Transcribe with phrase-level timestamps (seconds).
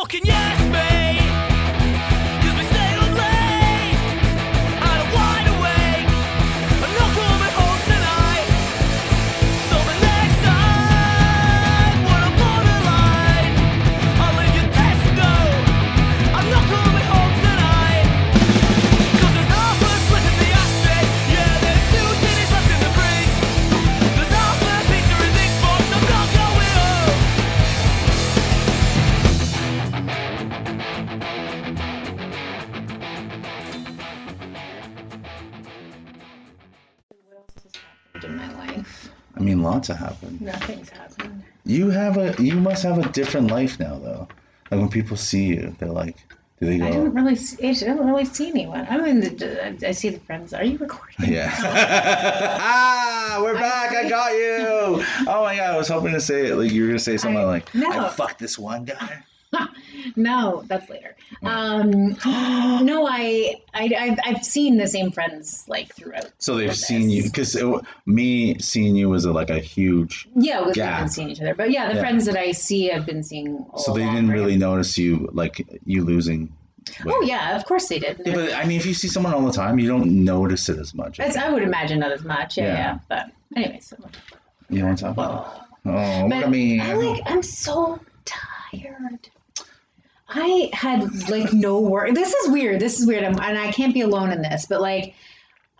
[0.00, 0.99] fucking yes, mate.
[39.90, 40.40] I have happened.
[40.40, 41.42] Nothing's happened.
[41.64, 44.28] You have a, you must have a different life now, though.
[44.70, 46.16] Like when people see you, they're like,
[46.60, 46.86] do they go?
[46.86, 47.68] I don't really see.
[47.68, 48.86] I don't really see anyone.
[48.88, 49.88] I'm in the.
[49.88, 50.52] I see the friends.
[50.52, 51.32] Are you recording?
[51.32, 51.50] Yeah.
[51.58, 53.92] ah, we're back.
[53.92, 55.04] I got you.
[55.26, 56.56] Oh my god, I was hoping to say it.
[56.56, 57.90] Like you were gonna say something I- like, no.
[57.90, 59.22] I fucked this one guy.
[60.16, 61.14] No, that's later.
[61.42, 61.90] Um,
[62.24, 66.30] no, I, I, I've, I've seen the same friends like throughout.
[66.38, 66.86] So they've this.
[66.86, 67.56] seen you because
[68.06, 70.26] me seeing you was a, like a huge.
[70.36, 72.00] Yeah, we've been seeing each other, but yeah, the Yeah.
[72.00, 73.58] friends that I see, I've been seeing.
[73.72, 76.52] All So they didn't really notice you like you losing.
[77.04, 77.14] weight.
[77.14, 78.22] Oh yeah, of course they did.
[78.24, 80.78] Yeah, but I mean, if you see someone all the time, you don't notice it
[80.78, 81.20] as much.
[81.20, 82.56] As I would imagine not as much.
[82.56, 82.74] Yeah, Yeah.
[82.74, 82.98] yeah.
[83.08, 83.26] But
[83.56, 83.96] anyways, so,
[84.70, 85.66] You what I'm talking about?
[85.84, 86.80] Oh, look at me.
[86.80, 87.22] I like.
[87.26, 89.28] I'm so tired.
[90.32, 92.14] I had like no work.
[92.14, 92.80] This is weird.
[92.80, 94.66] This is weird, I'm, and I can't be alone in this.
[94.66, 95.14] But like,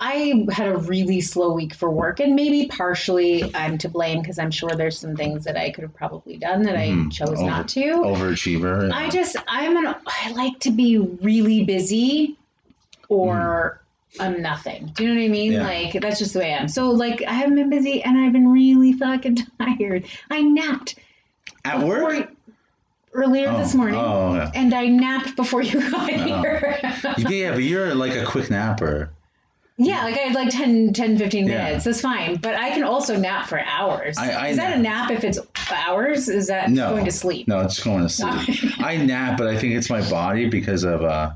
[0.02, 4.38] I had a really slow week for work, and maybe partially I'm to blame because
[4.38, 7.12] I'm sure there's some things that I could have probably done that I Mhm.
[7.12, 7.80] chose Over- not to.
[7.80, 8.90] Overachiever.
[8.92, 12.36] I just I'm an I like to be really busy
[13.08, 13.80] or
[14.18, 14.90] I'm nothing.
[14.94, 15.52] Do you know what I mean?
[15.52, 15.54] Mm.
[15.56, 15.62] Yeah.
[15.64, 16.68] Like that's just the way I am.
[16.68, 20.06] So like I haven't been busy and I've been really fucking tired.
[20.30, 20.96] I napped
[21.64, 22.08] At work.
[22.08, 22.28] before-
[23.12, 23.98] earlier this Oh, morning.
[24.00, 24.50] Oh, yeah.
[24.54, 26.78] And I napped before you got here.
[27.18, 29.10] yeah, but you're like a quick napper.
[29.76, 31.64] yeah, like I had like 10, 10 15 Yeah.
[31.64, 31.84] minutes.
[31.84, 32.36] That's fine.
[32.36, 34.16] But I can also nap for hours.
[34.18, 35.08] I- I Is that a nap.
[35.08, 35.38] nap if it's
[35.72, 36.28] hours?
[36.28, 37.48] Is that No, going to sleep?
[37.48, 38.72] No, it's going to sleep.
[38.78, 41.30] I nap, but I think it's my body because of uh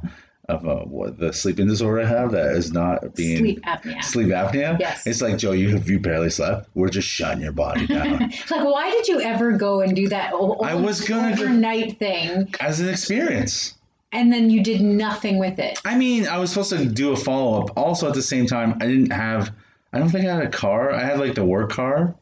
[0.48, 4.02] of uh, what the sleeping disorder I have that is not being Sleep apnea.
[4.04, 4.78] sleep apnea.
[4.78, 5.06] Yes.
[5.06, 6.68] It's like Joe, you have you barely slept.
[6.74, 8.18] We're just shutting your body down
[8.50, 12.54] Like, why did you ever go and do that I was gonna go- overnight thing,
[12.60, 13.74] as an experience.
[14.12, 15.78] and then you did nothing with it?
[15.84, 17.76] I mean, I was supposed to do a follow up.
[17.76, 19.50] Also, at the same time, I didn't have.
[19.92, 20.92] I don't think I had a car.
[20.92, 22.14] I had like the work car,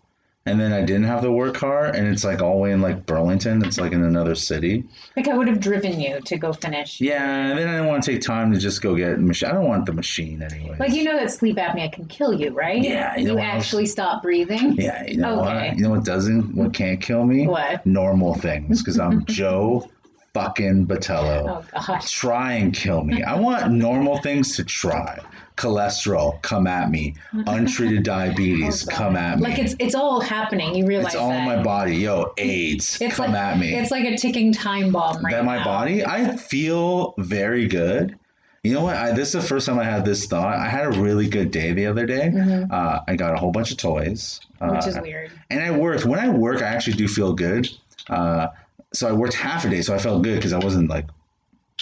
[0.45, 2.81] and then I didn't have the work car, and it's like all the way in
[2.81, 3.65] like Burlington.
[3.65, 4.85] It's like in another city.
[5.17, 7.01] Like, I would have driven you to go finish.
[7.01, 9.51] Yeah, and then I didn't want to take time to just go get machine.
[9.51, 10.77] I don't want the machine anyway.
[10.81, 12.83] Like, you know that sleep apnea can kill you, right?
[12.83, 13.65] Yeah, you know You what else?
[13.67, 14.73] actually stop breathing.
[14.73, 15.69] Yeah, you know Okay.
[15.69, 15.77] what?
[15.77, 16.55] You know what doesn't?
[16.57, 17.47] What can't kill me?
[17.47, 17.87] What?
[17.87, 19.89] Normal things, because I'm Joe
[20.35, 21.65] fucking Batello.
[21.75, 22.11] Oh, gosh.
[22.11, 23.23] Try and kill me.
[23.23, 25.19] I want normal things to try.
[25.57, 27.15] Cholesterol, come at me.
[27.33, 29.45] Untreated diabetes, Oh, come at me.
[29.45, 30.75] Like, it's it's all happening.
[30.75, 31.41] You realize It's all that.
[31.41, 31.97] in my body.
[31.97, 33.75] Yo, AIDS, It's come like, at me.
[33.75, 35.65] It's like a ticking time bomb right that my now.
[35.65, 38.19] body, I feel very good.
[38.65, 38.97] You know what?
[38.97, 40.57] I, this is the first time I had this thought.
[40.57, 42.33] I had a really good day the other day.
[42.71, 44.41] Uh, I got a whole bunch of toys.
[44.61, 44.77] Mm-hmm.
[44.77, 45.33] Which uh, is weird.
[45.51, 46.07] and I worked.
[46.07, 47.69] When I work, I actually do feel good.
[48.09, 48.49] Uh,
[48.93, 51.07] so I worked half a day, so I felt good because I wasn't like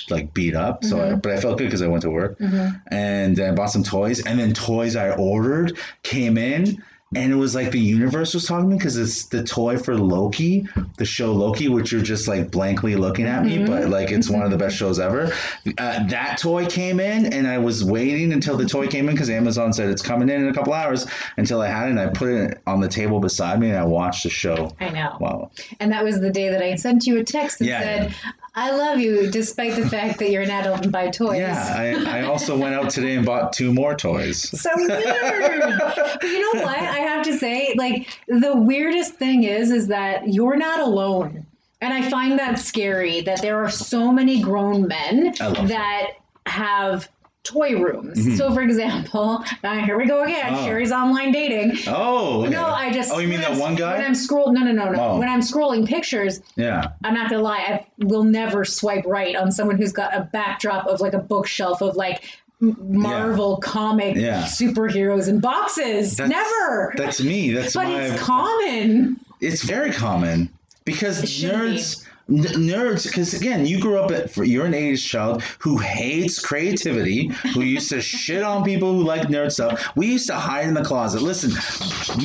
[0.08, 0.84] like beat up.
[0.84, 1.18] So, I, mm-hmm.
[1.20, 2.76] but I felt good because I went to work, mm-hmm.
[2.88, 6.82] and then I bought some toys, and then toys I ordered came in.
[7.12, 9.96] And it was like the universe was talking to me because it's the toy for
[9.96, 14.30] Loki, the show Loki, which you're just like blankly looking at me, but like it's
[14.30, 15.32] one of the best shows ever.
[15.76, 19.28] Uh, that toy came in, and I was waiting until the toy came in because
[19.28, 21.04] Amazon said it's coming in in a couple hours.
[21.36, 23.82] Until I had it, and I put it on the table beside me, and I
[23.84, 24.76] watched the show.
[24.78, 25.16] I know.
[25.18, 25.50] Wow.
[25.80, 27.80] And that was the day that I sent you a text that Yeah.
[27.80, 28.14] said,
[28.54, 31.38] I love you, despite the fact that you're an adult and buy toys.
[31.38, 34.42] Yeah, I, I also went out today and bought two more toys.
[34.60, 35.60] so weird.
[35.78, 36.78] but you know what?
[36.78, 41.46] I have to say, like the weirdest thing is, is that you're not alone,
[41.80, 43.20] and I find that scary.
[43.20, 46.12] That there are so many grown men that
[46.46, 47.08] have
[47.50, 48.36] toy rooms.
[48.38, 50.42] So, for example, uh, here we go again.
[50.44, 50.54] Mm-hmm.
[50.56, 50.64] Oh.
[50.64, 51.72] Sherry's online dating.
[51.88, 52.50] Oh, okay.
[52.50, 53.12] No, I just.
[53.12, 53.96] Oh, you mean that I'm- one guy?
[53.96, 55.00] When I'm scrolling, no, no, no, no.
[55.02, 55.18] Oh.
[55.18, 56.88] When I'm scrolling pictures, yeah.
[57.04, 60.86] I'm not gonna lie, I will never swipe right on someone who's got a backdrop
[60.86, 62.22] of like a bookshelf of like
[62.60, 64.42] Marvel comic Yeah.
[64.44, 66.16] superheroes in boxes.
[66.16, 66.92] That's- never.
[66.96, 67.52] That's me.
[67.52, 68.02] That's but my.
[68.02, 69.20] it's common.
[69.40, 70.50] It's very common
[70.84, 71.82] because It shouldn't be.
[72.30, 76.38] Nerds N- nerds, because again, you grew up at, you're an 80s child who hates
[76.44, 79.90] creativity, who used to shit on people who like nerd stuff.
[79.96, 81.22] We used to hide in the closet.
[81.22, 81.50] Listen,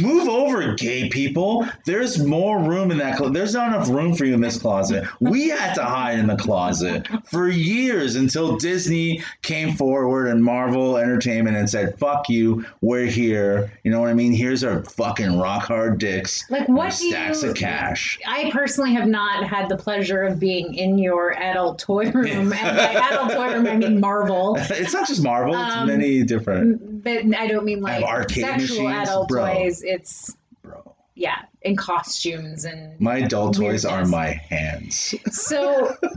[0.02, 1.66] move over, gay people.
[1.86, 3.34] There's more room in that closet.
[3.34, 5.06] There's not enough room for you in this closet.
[5.20, 10.98] We had to hide in the closet for years until Disney came forward and Marvel
[10.98, 13.72] Entertainment and said, fuck you, we're here.
[13.84, 14.34] You know what I mean?
[14.34, 16.50] Here's our fucking rock hard dicks.
[16.50, 18.20] Like, what do stacks you- of cash.
[18.28, 22.78] I personally have not had the pleasure of being in your adult toy room, and
[22.78, 24.56] by adult toy room I mean Marvel.
[24.70, 27.04] It's not just Marvel, it's Um, many different.
[27.04, 29.46] But I don't mean like arcade sexual machines, adult bro.
[29.54, 29.84] toys.
[29.84, 30.94] It's Bro.
[31.16, 35.14] yeah, in costumes and My adult toys are my hands.
[35.32, 35.96] so.
[36.04, 36.08] uh,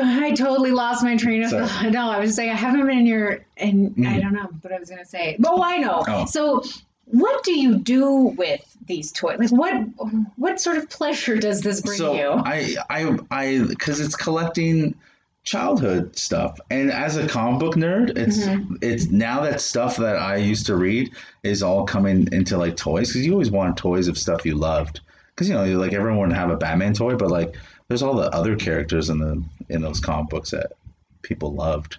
[0.00, 1.66] I totally lost my train of Sorry.
[1.66, 1.90] thought.
[1.92, 4.22] No, I was saying I haven't been in your, and I Mhm.
[4.22, 5.36] don't know what I was gonna say.
[5.44, 6.04] Oh, I know.
[6.06, 6.24] Oh.
[6.26, 6.62] So,
[7.06, 9.38] what do you do with these toys?
[9.38, 9.74] Like, what
[10.36, 12.30] what sort of pleasure does this bring so you?
[12.30, 14.94] I I I because it's collecting
[15.44, 18.76] childhood stuff, and as a comic book nerd, it's Mm-hmm.
[18.80, 21.12] it's now that stuff that I used to read
[21.42, 25.00] is all coming into like toys because you always want toys of stuff you loved
[25.34, 27.56] because you know you like everyone would have a Batman toy, but like
[27.88, 30.72] there's all the other characters in the in those comic books that
[31.22, 31.98] people loved.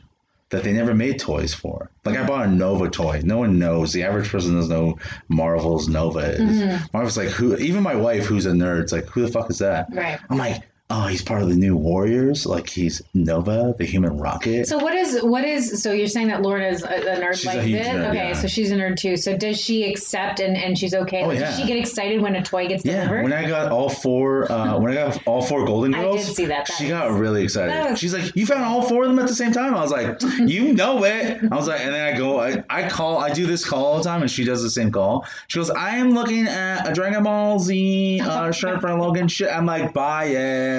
[0.54, 1.90] That they never made toys for.
[2.06, 3.22] Like I bought a Nova toy.
[3.24, 3.92] No one knows.
[3.92, 6.42] The average person doesn't know Marvel's Nova is.
[6.42, 6.86] Mm-hmm.
[6.94, 7.58] Marvel's like who?
[7.58, 9.88] Even my wife, who's a nerd, is like who the fuck is that?
[9.92, 10.20] Right.
[10.30, 12.46] I'm like, oh, he's part of the New Warriors.
[12.46, 14.68] Like he's Nova, the human rocket.
[14.68, 17.48] So what is what is so you're saying that Lorna's a, a nerd She's a
[17.58, 17.88] like huge this?
[17.88, 18.34] nerd, okay, yeah.
[18.34, 19.18] so she's a nerd too.
[19.18, 21.24] So does she accept and, and she's okay?
[21.24, 21.40] Oh, yeah.
[21.40, 23.24] Does she get excited when a toy gets yeah, delivered?
[23.24, 26.36] when I got all four, uh, when I got all four Golden Girls, I did
[26.36, 26.68] see that.
[26.68, 27.92] That she was- got really excited.
[27.92, 29.92] was- She's like, "You found all four of them at the same time?" I was
[29.92, 33.32] like, "You know it." I was like, and then I go, I, I call, I
[33.34, 35.26] do this call all the time, and she does the same call.
[35.48, 39.50] She goes, "I am looking at a Dragon Ball Z uh, shirt for Logan." Shit,
[39.52, 40.73] I'm like, "Buy it."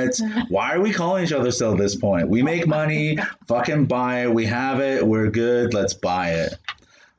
[0.48, 2.28] Why are we calling each other still at this point?
[2.28, 4.32] We make money, fucking buy it.
[4.32, 5.06] We have it.
[5.06, 5.74] We're good.
[5.74, 6.54] Let's buy it.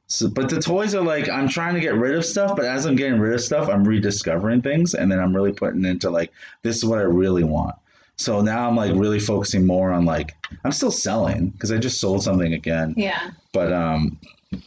[0.07, 2.85] So, but the toys are like I'm trying to get rid of stuff, but as
[2.85, 6.31] I'm getting rid of stuff, I'm rediscovering things, and then I'm really putting into like
[6.61, 7.75] this is what I really want.
[8.17, 11.99] So now I'm like really focusing more on like I'm still selling because I just
[11.99, 13.31] sold something again, yeah.
[13.51, 14.19] but um,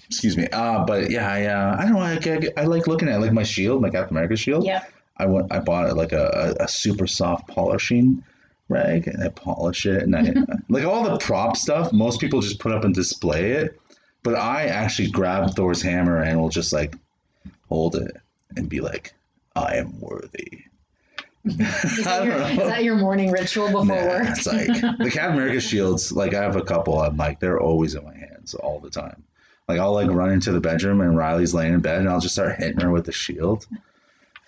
[0.07, 2.19] excuse me, uh, but yeah, I uh, I don't know, I,
[2.59, 4.65] I, I like looking at like my shield, my Captain America shield.
[4.65, 4.93] Yep.
[5.19, 8.23] I went, I bought like a, a, super soft polishing
[8.69, 10.33] rag, and I polish it, and I
[10.69, 11.93] like all the prop stuff.
[11.93, 13.81] Most people just put up and display it,
[14.23, 16.95] but I actually grab Thor's hammer and will just like
[17.69, 18.17] hold it
[18.57, 19.13] and be like,
[19.57, 20.65] I am worthy.
[21.45, 24.29] Is that, your, is that your morning ritual before Nah, work?
[24.29, 26.13] it's like the Captain America shields.
[26.13, 27.01] Like I have a couple.
[27.01, 29.23] I'm like they're always in my hands all the time.
[29.69, 32.35] Like I'll like run into the bedroom and Riley's laying in bed and I'll just
[32.35, 33.67] start hitting her with the shield.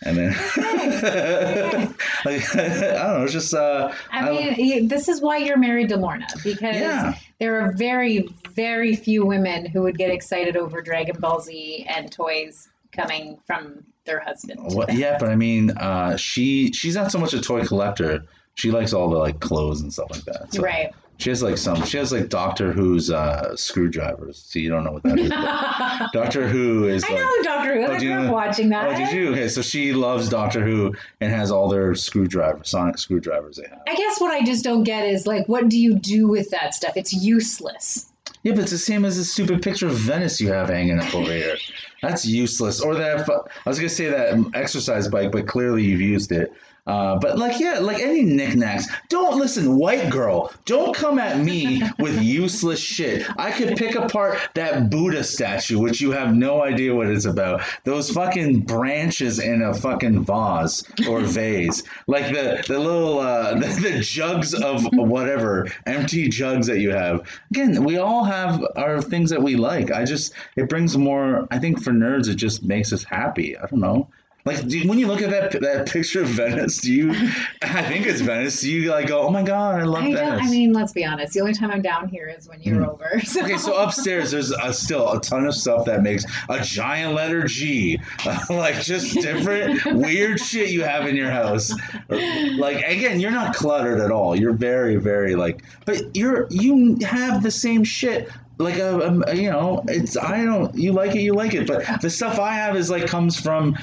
[0.02, 0.32] And then,
[2.24, 5.88] like, I don't know, it's just, uh, I mean, you- this is why you're married
[5.90, 7.14] to Lorna because Yeah.
[7.38, 12.10] there are very, very few women who would get excited over Dragon Ball Z and
[12.10, 14.58] toys coming from their husband.
[14.62, 18.24] what, yeah, but I mean, uh, she, she's not so much a toy collector.
[18.54, 20.52] She likes all the like clothes and stuff like that.
[20.54, 20.88] So Right.
[21.20, 24.42] She has like some, she has like Doctor Who's, uh, screwdrivers.
[24.46, 25.28] So you don't know what that is.
[26.12, 27.86] Doctor Who is I like, know Doctor Who.
[27.86, 28.88] Oh, I grew up watching that.
[28.88, 29.32] Oh, did you?
[29.32, 33.82] Okay, so she loves Doctor Who and has all their screwdrivers, sonic screwdrivers they have.
[33.86, 36.74] I guess what I just don't get is like, what do you do with that
[36.74, 36.96] stuff?
[36.96, 38.10] It's useless.
[38.42, 41.14] Yeah, but it's the same as the stupid picture of Venice you have hanging up
[41.14, 41.56] over here.
[42.02, 42.80] That's useless.
[42.80, 46.52] Or that I was gonna say that exercise bike, but clearly you've used it.
[46.86, 48.88] Uh, but like, yeah, like any knickknacks.
[49.08, 50.52] Don't listen, white girl.
[50.64, 53.24] Don't come at me with useless shit.
[53.38, 57.62] I could pick apart that Buddha statue, which you have no idea what it's about.
[57.84, 63.66] Those fucking branches in a fucking vase or vase, like the the little uh, the,
[63.66, 67.28] the jugs of whatever empty jugs that you have.
[67.50, 69.92] Again, we all have our things that we like.
[69.92, 71.46] I just it brings more.
[71.50, 73.56] I think for nerds, it just makes us happy.
[73.56, 74.08] I don't know.
[74.46, 77.10] Like do, when you look at that that picture of Venice, do you?
[77.62, 78.60] I think it's Venice.
[78.62, 80.40] Do you like go, oh my god, I love I Venice.
[80.42, 81.34] I mean, let's be honest.
[81.34, 83.20] The only time I'm down here is when you're over.
[83.30, 83.44] So.
[83.44, 87.44] Okay, so upstairs there's uh, still a ton of stuff that makes a giant letter
[87.44, 88.00] G,
[88.50, 91.72] like just different weird shit you have in your house.
[92.08, 94.34] Like again, you're not cluttered at all.
[94.34, 98.30] You're very, very like, but you're you have the same shit.
[98.60, 102.02] Like a, um, you know, it's I don't you like it, you like it, but
[102.02, 103.76] the stuff I have is like comes from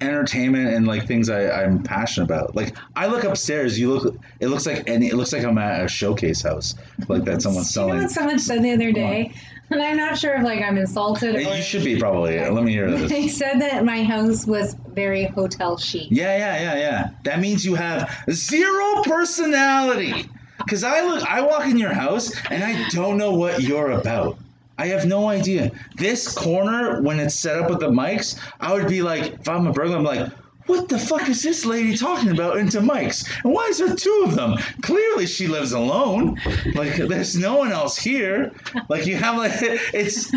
[0.00, 2.56] entertainment and like things I, I'm passionate about.
[2.56, 5.84] Like I look upstairs, you look it looks like any it looks like I'm at
[5.84, 6.74] a showcase house
[7.08, 8.02] like that someone's You know selling.
[8.02, 9.32] what someone said the other day?
[9.70, 12.38] and I'm not sure if like I'm insulted or You should be probably.
[12.38, 13.10] Let me hear this.
[13.10, 16.08] they said that my house was very hotel chic.
[16.10, 17.10] Yeah, yeah, yeah, yeah.
[17.24, 20.26] That means you have zero personality.
[20.68, 24.38] Cause I look, I walk in your house and I don't know what you're about.
[24.78, 25.70] I have no idea.
[25.96, 29.66] This corner, when it's set up with the mics, I would be like, if I'm
[29.66, 30.32] a burglar, I'm like,
[30.66, 33.28] what the fuck is this lady talking about into mics?
[33.44, 34.56] And why is there two of them?
[34.82, 36.40] Clearly she lives alone.
[36.74, 38.52] Like there's no one else here.
[38.88, 40.32] Like you have like it's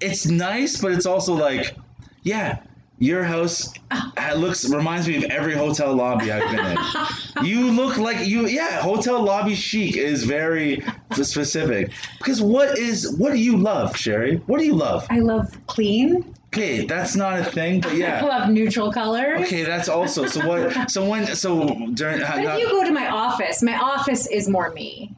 [0.00, 1.76] it's nice, but it's also like,
[2.22, 2.62] yeah,
[2.98, 6.78] your house uh, looks reminds me of every hotel lobby I've been in.
[7.44, 11.92] you look like you yeah, hotel lobby chic is very specific.
[12.18, 14.36] Because what is what do you love, Sherry?
[14.46, 15.06] What do you love?
[15.10, 16.34] I love clean.
[16.54, 18.20] Okay, that's not a thing, but yeah.
[18.22, 19.40] I love neutral colors.
[19.40, 22.84] Okay, that's also so what so when so during uh, But not- if you go
[22.84, 25.14] to my office, my office is more me.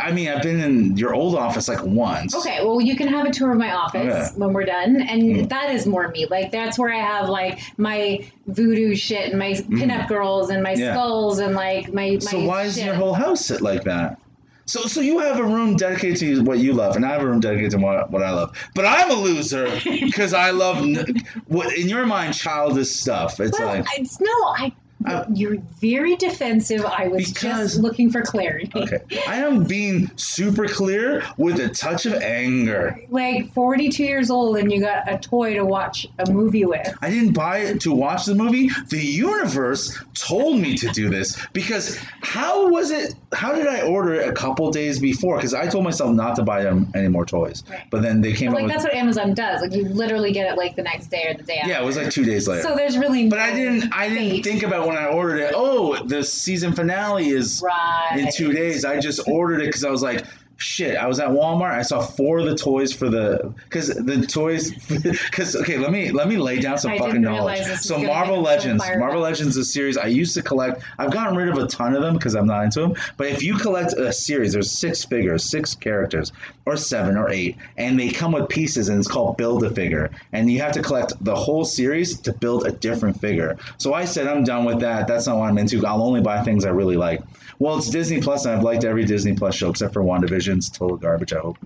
[0.00, 2.34] I mean I've been in your old office like once.
[2.34, 4.28] Okay, well, you can have a tour of my office Okay.
[4.36, 5.48] when we're done, and Mm.
[5.48, 6.26] that is more me.
[6.30, 10.74] Like that's where I have like my voodoo shit and my pinup girls and my
[10.74, 10.78] Mm.
[10.78, 10.94] Yeah.
[10.94, 12.18] skulls and like my.
[12.18, 12.86] So my why is shit.
[12.86, 14.18] your whole house sit like that?
[14.66, 17.26] So so you have a room dedicated to what you love, and I have a
[17.26, 18.56] room dedicated to what, what I love.
[18.76, 21.04] But I'm a loser because I love n-
[21.46, 23.40] what in your mind childish stuff.
[23.40, 24.72] It's Well, like it's no, I.
[25.06, 26.84] Uh, I- you're very defensive.
[26.84, 28.70] I was Because- just looking for clarity.
[28.74, 32.98] okay, I am being super clear with a touch of anger.
[33.10, 36.92] Like 42 years old, and you got a toy to watch a movie with.
[37.02, 38.70] I didn't buy it to watch the movie.
[38.88, 43.14] The universe told me to do this because how was it?
[43.32, 45.36] How did I order it a couple days before?
[45.36, 47.80] Because I told myself not to buy them any more toys, Right.
[47.90, 49.62] but then they came But out like with that's what Amazon does.
[49.62, 51.70] Like you literally get it like the next day or the day after.
[51.70, 52.62] yeah, it was like two days later.
[52.62, 53.28] So there's really.
[53.28, 53.92] But I didn't.
[53.92, 54.44] I didn't fate.
[54.44, 55.52] think about when I ordered it.
[55.54, 58.18] Oh, the season finale is Right.
[58.18, 58.84] in two days.
[58.84, 60.24] I just ordered it because I was like,
[60.62, 60.96] shit.
[60.96, 61.72] I was at Walmart.
[61.72, 64.70] I saw four of the toys for the because the toys
[65.02, 65.76] because okay.
[65.76, 67.58] Let me let me lay down some I fucking knowledge.
[67.60, 69.30] realize this was So Marvel Legends, Marvel up.
[69.30, 70.82] Legends is a series I used to collect.
[70.98, 72.94] I've gotten rid of a ton of them because I'm not into them.
[73.16, 76.32] But if you collect a series, there's six figures, six characters,
[76.66, 80.10] or seven or eight, and they come with pieces, and it's called Build a Figure,
[80.32, 83.56] and you have to collect the whole series to build a different figure.
[83.78, 85.06] So I said I'm done with that.
[85.08, 85.84] That's not what I'm into.
[85.86, 87.20] I'll only buy things I really like.
[87.58, 90.51] Well, it's Disney Plus, and I've liked every Disney Plus show except for WandaVision.
[90.58, 91.32] It's total garbage.
[91.32, 91.58] I hope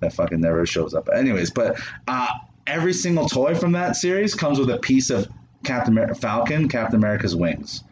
[0.00, 1.08] that fucking never shows up.
[1.12, 2.28] Anyways, but uh,
[2.66, 5.28] every single toy from that series comes with a piece of
[5.64, 7.84] Captain Amer- Falcon, Captain America's wings.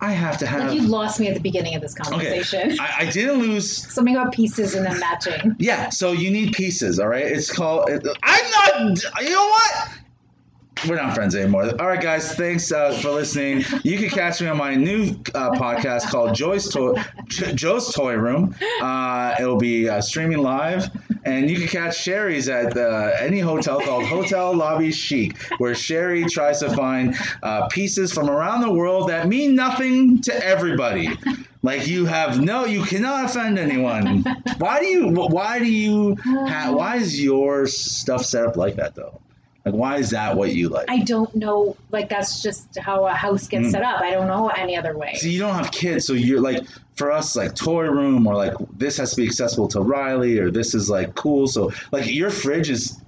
[0.00, 0.70] I have to have.
[0.70, 2.78] Like you lost me at the beginning of this okay, conversation.
[2.80, 3.76] I, I didn't lose.
[3.92, 5.56] Something about pieces and then matching.
[5.58, 7.26] Yeah, so you need pieces, all right?
[7.26, 7.90] It's called.
[7.90, 9.02] I'm not.
[9.20, 9.88] You know what?
[10.86, 11.64] We're not friends anymore.
[11.80, 12.34] All right, guys.
[12.34, 13.64] Thanks uh, for listening.
[13.82, 16.94] You can catch me on my new uh, podcast called Joy's Toy,
[17.28, 18.54] Joe's Toy Room.
[18.80, 20.88] Uh, it will be uh, streaming live,
[21.24, 22.76] and you can catch Sherry's at
[23.20, 28.60] any hotel called Hotel Lobby Chic, where Sherry tries to find uh, pieces from around
[28.60, 31.10] the world that mean nothing to everybody.
[31.62, 34.24] Like you have no, you cannot offend anyone.
[34.58, 35.08] Why do you?
[35.10, 36.16] Why do you?
[36.24, 39.20] Ha- why is your stuff set up like that though?
[39.68, 40.90] Like why is that what you like?
[40.90, 41.76] I don't know.
[41.90, 43.70] Like that's just how a house gets Mm.
[43.72, 44.00] set up.
[44.00, 45.14] I don't know any other way.
[45.16, 46.64] So you don't have kids, so you're like
[46.96, 50.50] for us, like toy room or like this has to be accessible to Riley or
[50.50, 51.46] this is like cool.
[51.46, 52.98] So like your fridge is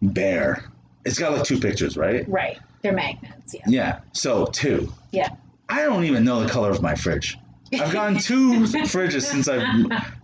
[0.00, 0.64] bare.
[1.04, 2.28] It's got like two pictures, right?
[2.28, 2.58] Right.
[2.82, 3.54] They're magnets.
[3.54, 3.62] Yeah.
[3.66, 4.00] Yeah.
[4.12, 4.92] So two.
[5.10, 5.30] Yeah.
[5.68, 7.36] I don't even know the color of my fridge.
[7.72, 9.62] I've gone two fridges since I've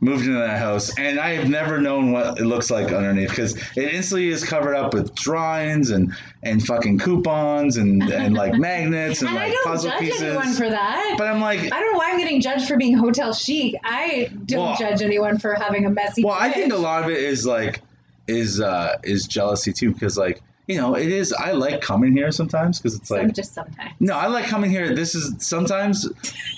[0.01, 3.55] moved into that house, and I have never known what it looks like underneath because
[3.77, 9.21] it instantly is covered up with drawings and and fucking coupons and and like magnets
[9.21, 10.23] and, And I like don't puzzle judge pieces.
[10.23, 11.15] anyone for that.
[11.19, 13.75] but I'm like, I don't know why I'm getting judged for being hotel chic.
[13.85, 16.25] I don't Well- judge anyone for having a messy.
[16.25, 17.81] well, I think a lot of it is like
[18.27, 21.33] is uh is jealousy too because like you know it is.
[21.33, 23.93] I like coming here sometimes because it's Some- like just sometimes.
[24.01, 24.95] No, I like coming here.
[24.95, 26.09] This is sometimes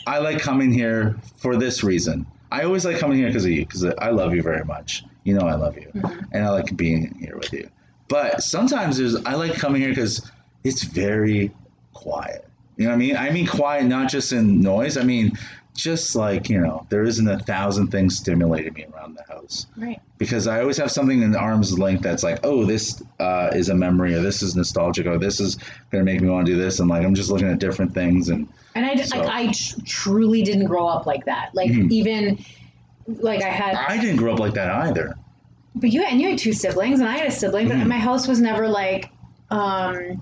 [0.06, 2.26] I like coming here for this reason.
[2.52, 5.04] I always like coming here because of you, because I love you very much.
[5.24, 6.24] You know I love you, mm-hmm.
[6.32, 7.68] and I like being here with you.
[8.08, 10.30] But sometimes there's I like coming here because
[10.62, 11.50] it's very
[11.92, 12.44] quiet.
[12.76, 13.16] You know what I mean?
[13.16, 14.96] I mean quiet, not just in noise.
[14.96, 15.32] I mean
[15.76, 20.00] just like you know, there isn't a thousand things stimulating me around the house Right.
[20.18, 23.74] because I always have something in arm's length that's like, oh, this uh, is a
[23.74, 25.56] memory, or this is nostalgic, or this is
[25.92, 28.28] gonna make me want to do this, and like I'm just looking at different things,
[28.30, 31.50] and And I, So- like, I tr- truly didn't grow up like that.
[31.54, 31.90] Like Mhm.
[31.92, 32.38] even
[33.06, 35.14] like I had, I didn't grow up like that either.
[35.76, 37.86] but you and you had two siblings, and I had a sibling, but Mhm.
[37.86, 39.10] my house was never like,
[39.50, 40.20] um,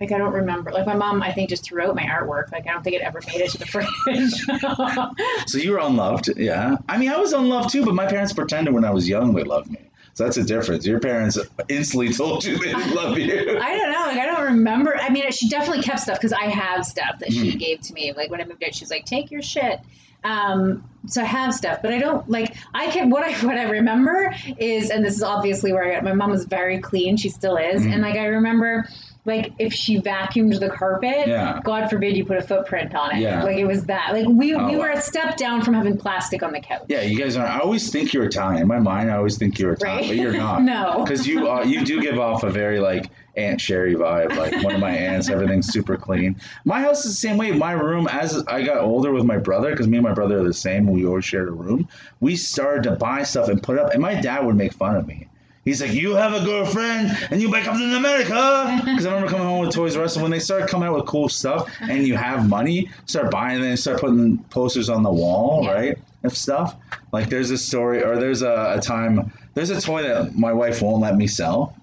[0.00, 0.70] like I don't remember.
[0.70, 2.52] Like my mom, I think just threw out my artwork.
[2.52, 5.48] Like I don't think it ever made it to the fridge.
[5.48, 6.76] So you were unloved, yeah.
[6.88, 9.44] I mean, I was unloved too, but my parents pretended when I was young they
[9.44, 9.80] loved me.
[10.14, 10.84] So that's a difference.
[10.84, 11.38] Your parents
[11.68, 13.32] instantly told you they didn't love you.
[13.60, 14.00] I don't know.
[14.06, 14.96] Like I don't remember.
[14.96, 17.58] I mean, she definitely kept stuff because I have stuff that she Mhm.
[17.58, 18.12] gave to me.
[18.12, 19.78] Like when I moved out, she's like, "Take your shit."
[20.24, 22.52] Um, so I have stuff, but I don't like.
[22.74, 23.10] I can.
[23.10, 26.02] What I what I remember is, and this is obviously where I got.
[26.02, 27.16] My mom was very clean.
[27.16, 27.92] She still is, Mhm.
[27.92, 28.88] and like I remember.
[29.28, 31.60] Like if she vacuumed the carpet, Yeah.
[31.62, 33.20] God forbid you put a footprint on it.
[33.20, 33.44] Yeah.
[33.44, 34.12] Like it was that.
[34.14, 36.82] Like we, Oh, we were a step down from having plastic on the couch.
[36.88, 37.46] Yeah, you guys are.
[37.46, 38.62] I always think you're Italian.
[38.62, 40.08] In my mind, I always think you're Italian, Right?
[40.08, 40.62] but you're not.
[40.68, 41.04] No.
[41.04, 44.36] because you uh, you do give off a very like Aunt Sherry vibe.
[44.36, 46.36] Like one of my aunts, everything's super clean.
[46.64, 47.52] My house is the same way.
[47.52, 50.44] My room, as I got older with my brother, because me and my brother are
[50.44, 51.86] the same, we always shared a room.
[52.20, 55.06] We started to buy stuff and put up, and my dad would make fun of
[55.06, 55.28] me.
[55.68, 59.46] He's like, "You have a girlfriend, and you buy in America." Because I remember coming
[59.46, 62.06] home with Toys R Us, and when they start coming out with cool stuff, and
[62.06, 65.72] you have money, start buying them, and start putting posters on the wall, Yeah.
[65.72, 66.74] right, of stuff.
[67.12, 70.80] Like there's a story, or there's a, a time, there's a toy that my wife
[70.80, 71.76] won't let me sell,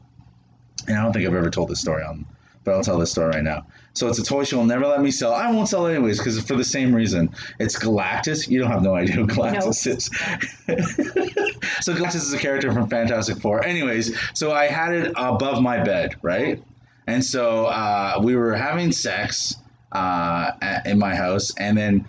[0.87, 2.25] and I don't think I've ever told this story on,
[2.63, 3.67] but I'll tell this story right now.
[3.95, 5.33] So it's a toy she will never let me sell.
[5.33, 7.33] I won't sell it anyways because for the same reason.
[7.59, 8.49] It's Galactus.
[8.49, 10.05] You don't have no idea who Galactus is.
[11.81, 13.65] so Galactus is a character from Fantastic Four.
[13.65, 16.61] Anyways, so I had it above my bed, right?
[17.07, 19.55] And so uh, we were having sex
[19.93, 22.05] uh, at, in my house, and then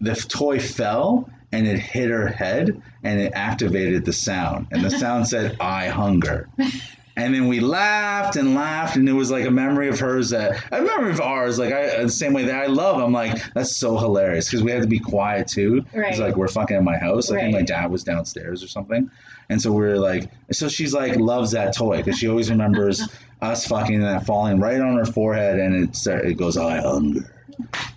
[0.00, 4.66] the toy fell and it hit her head and it activated the sound.
[4.72, 6.48] And the sound said, I hunger.
[7.18, 10.62] And then we laughed and laughed, and it was like a memory of hers that
[10.70, 13.02] a memory of ours, like I the same way that I love.
[13.02, 15.82] I'm like, that's so hilarious because we had to be quiet too.
[15.94, 16.10] Right.
[16.10, 17.30] It's like we're fucking at my house.
[17.30, 19.10] I think my dad was downstairs or something,
[19.48, 23.02] and so we're like, so she's like loves that toy because she always remembers
[23.40, 26.80] us fucking and that falling right on her forehead, and it start, it goes, I
[26.80, 27.32] hunger.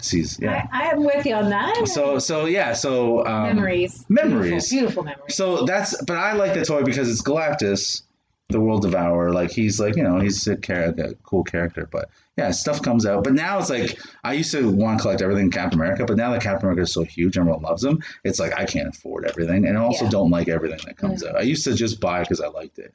[0.02, 0.68] She's yeah.
[0.72, 1.88] I, I am with you on that.
[1.88, 4.70] So so yeah so um, memories, memories.
[4.70, 5.36] beautiful, beautiful memories.
[5.36, 8.04] So that's but I like the toy because it's Galactus,
[8.50, 9.32] the World Devourer.
[9.32, 11.88] Like he's like you know he's a, char- a cool character.
[11.92, 13.24] But yeah, stuff comes out.
[13.24, 16.32] But now it's like I used to want to collect everything Captain America, but now
[16.32, 18.02] that Captain America is so huge, everyone loves him.
[18.24, 20.12] It's like I can't afford everything, and I also Yeah.
[20.12, 21.36] don't like everything that comes out.
[21.36, 22.94] I used to just buy because I liked it,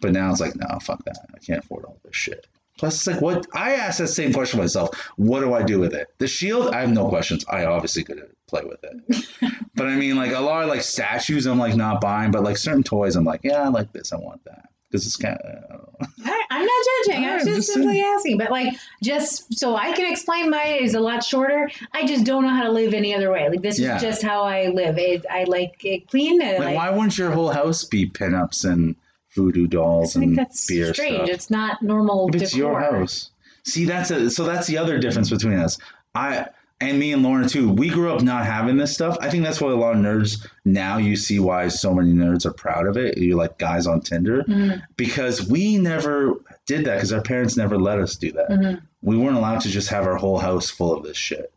[0.00, 1.16] but now it's like no, fuck that.
[1.34, 2.46] I can't afford all this shit.
[2.78, 4.96] Plus, it's like what I asked that same question myself.
[5.16, 6.08] What do I do with it?
[6.18, 7.44] The shield, I have no questions.
[7.48, 9.26] I obviously could play with it.
[9.74, 12.30] But I mean, like a lot of like statues, I'm like not buying.
[12.30, 14.12] But like certain toys, I'm like, yeah, I like this.
[14.12, 15.96] I want that because it's kind of.
[16.24, 17.24] I, I'm not judging.
[17.24, 18.36] I'm just just simply asking.
[18.38, 21.70] But like, just so I can explain, mine is a lot shorter.
[21.94, 23.48] I just don't know how to live any other way.
[23.48, 23.96] Like this Yeah.
[23.96, 24.98] is just how I live.
[24.98, 26.38] It, I like it clean.
[26.38, 28.94] Like, like, why wouldn't your whole house be pinups and
[29.34, 31.16] voodoo dolls I think and that's beer strange.
[31.16, 31.28] stuff?
[31.30, 32.28] It's not normal.
[32.30, 33.30] But it's your house.
[33.64, 35.78] See, that's a so that's the other difference between us.
[36.14, 36.48] I
[36.88, 37.70] and me and Lauren too.
[37.70, 39.16] We grew up not having this stuff.
[39.20, 42.44] I think that's why a lot of nerds now you see why so many nerds
[42.46, 43.18] are proud of it.
[43.18, 46.34] You like guys on Tinder Mhm, because we never
[46.66, 48.50] did that because our parents never let us do that.
[48.50, 48.80] mhm.
[49.02, 51.52] We weren't allowed to just have our whole house full of this shit.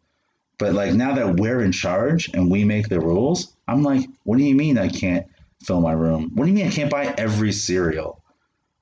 [0.58, 4.38] But like now that we're in charge and we make the rules, I'm like, what
[4.38, 5.28] do you mean I can't
[5.64, 6.32] fill my room?
[6.34, 8.22] What do you mean I can't buy every cereal?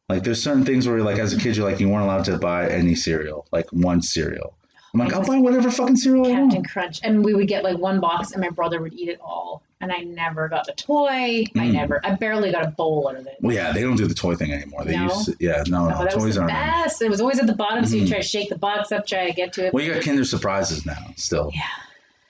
[0.09, 2.37] Like there's certain things where like as a kid you're like you weren't allowed to
[2.37, 4.55] buy any cereal, like one cereal.
[4.93, 6.51] I'm like, I'll buy whatever fucking cereal I want.
[6.51, 6.63] Captain.
[6.63, 9.63] Crunch, and we would get like one box, and my brother would eat it all.
[9.81, 11.07] And I never got the toy.
[11.09, 11.73] I Mm.
[11.73, 11.99] never.
[12.05, 13.35] I barely got a bowl out of it.
[13.41, 14.85] Well, yeah, they don't do the toy thing anymore.
[14.85, 15.05] They No?
[15.05, 16.53] used to, yeah, no, Oh, no, was toys the aren't.
[16.53, 17.01] best.
[17.01, 18.09] It was always at the bottom, so you Mhm.
[18.09, 19.73] try to shake the box up, try to get to it.
[19.73, 21.51] Well, you got Kinder Surprises now, still.
[21.53, 21.63] Yeah.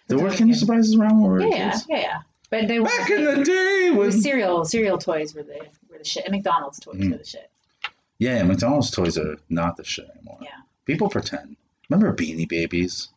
[0.07, 1.85] There were Kinder Surprises around when we were Yeah, yeah, kids.
[1.89, 2.17] yeah, yeah.
[2.49, 4.63] But they were Back in the day when was cereal.
[4.65, 5.59] Cereal toys were the
[5.91, 7.11] were the shit, and McDonald's toys Mm.
[7.11, 7.49] were the shit.
[8.19, 10.37] Yeah, McDonald's toys are not the shit anymore.
[10.41, 10.49] Yeah.
[10.85, 11.55] People pretend.
[11.89, 13.09] Remember Beanie Babies?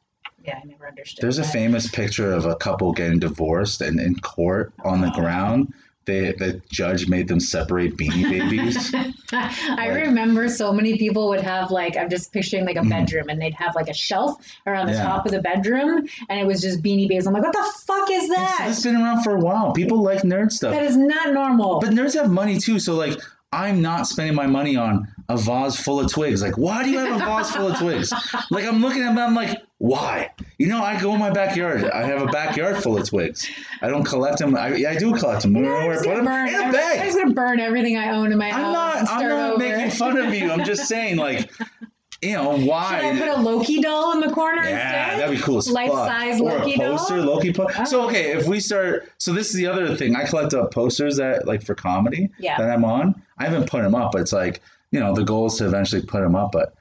[0.44, 1.22] Yeah, I never understood.
[1.22, 5.20] There's a famous picture of a couple getting divorced and in court on the Oh.
[5.20, 5.72] ground.
[6.04, 8.94] They, the judge made them separate Beanie Babies.
[9.32, 12.90] I Like- remember so many people would have like I'm just picturing like a Mhm.
[12.90, 14.36] bedroom and they'd have like a shelf
[14.68, 15.02] around the Yeah.
[15.02, 17.26] top of the bedroom and it was just beanie babies.
[17.26, 18.66] I'm like, what the fuck is It's, that?
[18.70, 19.72] it's been around for a while.
[19.72, 20.72] People like nerd stuff.
[20.72, 21.80] that is not normal.
[21.80, 23.18] But nerds have money too, so like
[23.52, 26.42] I'm not spending my money on a vase full of twigs.
[26.42, 28.12] Like, why do you have a vase full of twigs?
[28.50, 30.30] Like, I'm looking at them, I'm like, why?
[30.58, 31.84] You know, I go in my backyard.
[31.90, 33.48] I have a backyard full of twigs.
[33.82, 34.56] I don't collect them.
[34.56, 35.56] I, I do collect them.
[35.56, 37.34] You know, Where I'm just put gonna them burn in a every- I'm just gonna
[37.34, 38.72] burn everything I own in my I'm house.
[38.74, 39.10] not.
[39.10, 39.58] I'm not over.
[39.58, 40.50] making fun of you.
[40.50, 41.50] I'm just saying, like,
[42.22, 43.00] you know, why?
[43.00, 44.70] Should I put a Loki doll in the corner Yeah,
[45.10, 45.20] instead?
[45.20, 46.40] that'd be cool as Life-size.
[46.40, 47.26] Or Loki a poster, doll?
[47.26, 47.84] Loki po- Oh.
[47.84, 50.16] So okay, if we start, so this is the other thing.
[50.16, 52.56] I collect up posters that like for comedy Yeah.
[52.58, 53.20] that I'm on.
[53.38, 54.60] I haven't put them up, but it's like
[54.92, 56.52] you know the goal is to eventually put them up.
[56.52, 56.74] But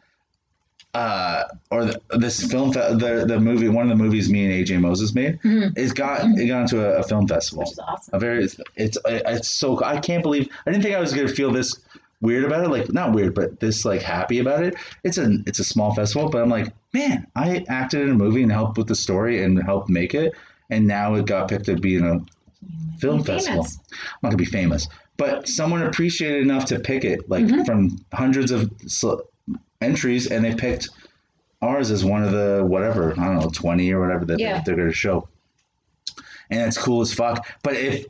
[0.93, 4.65] uh, or the, this film, fe- the the movie, one of the movies me and
[4.65, 7.63] AJ Moses made, it's got it got into a, a film festival.
[7.65, 7.69] Mm-hmm.
[7.69, 8.15] Which is awesome.
[8.15, 11.28] A very, it's, it's it's so I can't believe I didn't think I was gonna
[11.28, 11.78] feel this
[12.21, 12.69] weird about it.
[12.69, 14.75] Like not weird, but this like happy about it.
[15.04, 18.43] It's a it's a small festival, but I'm like, man, I acted in a movie
[18.43, 20.34] and helped with the story and helped make it,
[20.69, 22.19] and now it got picked to be in a
[22.99, 23.45] film Famous.
[23.47, 23.65] festival.
[23.91, 27.63] I'm not gonna be famous, but someone appreciated enough to pick it, like Mm-hmm.
[27.63, 29.19] from hundreds of sl-
[29.82, 30.89] entries, and they picked
[31.62, 34.58] ours as one of the whatever I don't know, twenty or whatever that Yeah.
[34.60, 35.28] they, they're gonna show,
[36.49, 37.47] and it's cool as fuck.
[37.63, 38.06] But if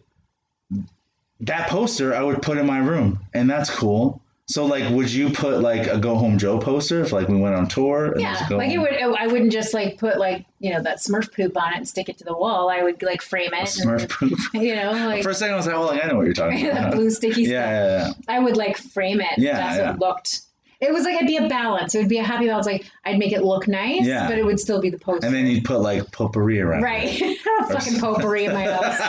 [1.42, 4.22] that poster, I would put in my room, and that's cool.
[4.48, 7.56] So like, would you put like a Go Home Joe poster if like we went
[7.56, 8.12] on tour?
[8.12, 8.94] and Yeah, like it would.
[8.94, 12.10] I wouldn't just like put like you know that Smurf poop on it and stick
[12.10, 12.70] it to the wall.
[12.70, 13.68] I would like frame it.
[13.68, 14.40] Smurf and, proof.
[14.54, 16.34] You know, like For a second, I was like, "Oh, like, I know what you're
[16.36, 17.54] talking about." blue sticky yeah, stuff.
[17.72, 18.36] yeah, yeah.
[18.36, 19.38] I would like frame it.
[19.38, 19.94] Yeah, That's yeah.
[19.94, 20.42] it looked.
[20.82, 21.96] It was like it'd be a balance.
[21.96, 22.66] It would be a happy balance.
[22.66, 24.28] Like I'd make it look nice, Yeah.
[24.28, 25.26] but it would still be the poster.
[25.26, 26.82] And then you'd put like potpourri around.
[26.82, 26.84] it.
[26.84, 27.38] right,
[27.70, 29.00] fucking potpourri in my house.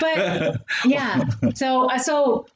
[0.00, 2.46] But yeah, so uh, so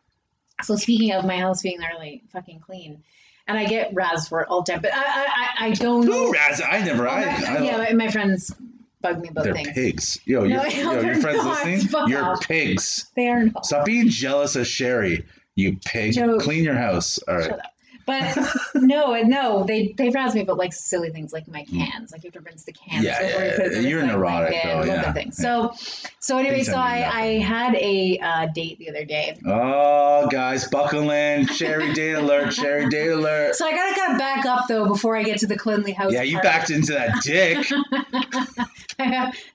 [0.63, 3.03] so speaking of my house being really fucking clean,
[3.49, 4.83] and I get razzed for it all the time.
[4.83, 6.27] But I I, I- I don't know.
[6.27, 6.61] Who Raz?
[6.67, 7.07] I never.
[7.09, 8.53] I, I, yeah, my, my friends
[9.01, 9.69] bug me about they're things.
[9.73, 10.21] pigs.
[10.25, 11.65] Yo, No, you're, yo, they're your friends not.
[11.65, 11.81] listening?
[11.89, 12.47] Fuck You're off.
[12.49, 13.11] pigs.
[13.17, 13.67] They are not.
[13.67, 15.25] Stop being jealous of Sherry.
[15.55, 16.15] You pig.
[16.15, 16.39] Joe.
[16.39, 17.19] Clean your house.
[17.29, 17.45] All right.
[17.45, 17.73] Shut up.
[18.07, 18.37] But
[18.75, 22.13] no, no, they they razz me about like silly things like my cans.
[22.13, 23.05] Like you have to rinse the cans.
[23.05, 25.31] Yeah, before You put it you're neurotic, though, yeah.
[25.31, 25.73] So
[26.19, 29.39] so anyway, Things so I I had a uh, date the other day.
[29.47, 31.47] Oh, guys, buckle in.
[31.47, 32.53] Sherry date alert.
[32.53, 33.55] Sherry date alert.
[33.55, 36.13] So I gotta gotta back up though before I get to the cleanly house.
[36.13, 36.45] Yeah, you part.
[36.45, 37.67] backed into that dick.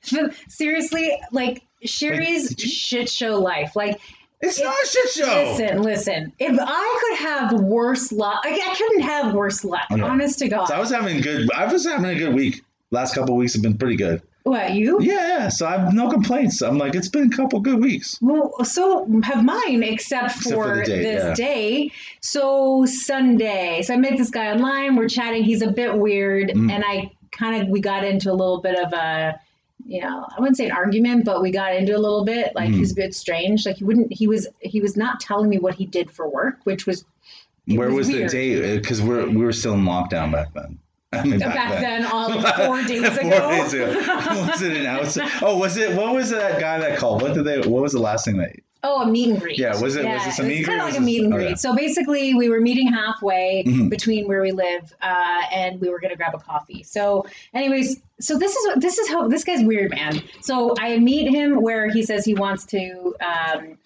[0.47, 3.75] Seriously, like Sherry's shit show life.
[3.75, 3.99] Like
[4.41, 5.55] It's not a shit show.
[5.57, 6.33] Listen, listen.
[6.39, 9.87] If I could have worse luck, I, I couldn't have worse luck.
[9.91, 10.65] Honest to God.
[10.65, 11.51] So I was having a good.
[11.53, 12.61] I was having a good week.
[12.91, 14.21] Last couple of weeks have been pretty good.
[14.43, 14.99] what you?
[15.01, 15.49] Yeah, yeah.
[15.49, 16.61] So I have no complaints.
[16.61, 18.17] I'm like, it's been a couple good weeks.
[18.21, 21.33] Well, so have mine, except for, Except for date, this yeah.
[21.33, 21.91] day.
[22.21, 24.95] So Sunday, so I met this guy online.
[24.95, 25.43] We're chatting.
[25.43, 26.71] He's a bit weird, Mm.
[26.71, 29.37] and I kind of we got into a little bit of a,
[29.87, 32.53] you know, I wouldn't say an argument, but we got into a little bit.
[32.55, 32.75] Like Mm.
[32.75, 33.65] he's a bit strange.
[33.65, 34.11] Like he wouldn't.
[34.13, 37.05] He was he was not telling me what he did for work, which was
[37.67, 38.81] Where was was, the date?
[38.81, 40.77] Because we're we were still in lockdown back then.
[41.13, 43.49] I mean, back, then, all like four days Four ago.
[43.51, 43.85] days ago.
[44.49, 45.31] was it an outside?
[45.41, 45.95] Oh, was it?
[45.95, 47.21] What was that guy that called?
[47.21, 47.59] What did they?
[47.59, 48.51] What was the last thing that?
[48.83, 49.57] Oh, a meet and greet.
[49.57, 51.45] Yeah, was it- was this a meet and kind of like a meet and greet.
[51.47, 51.55] okay.
[51.55, 53.89] So basically, we were meeting halfway Mhm.
[53.89, 56.83] between where we live, uh, and we were gonna grab a coffee.
[56.83, 60.21] So, anyways, so this is what this is how this guy's weird, man.
[60.41, 63.15] So I meet him where he says he wants to.
[63.25, 63.77] Um,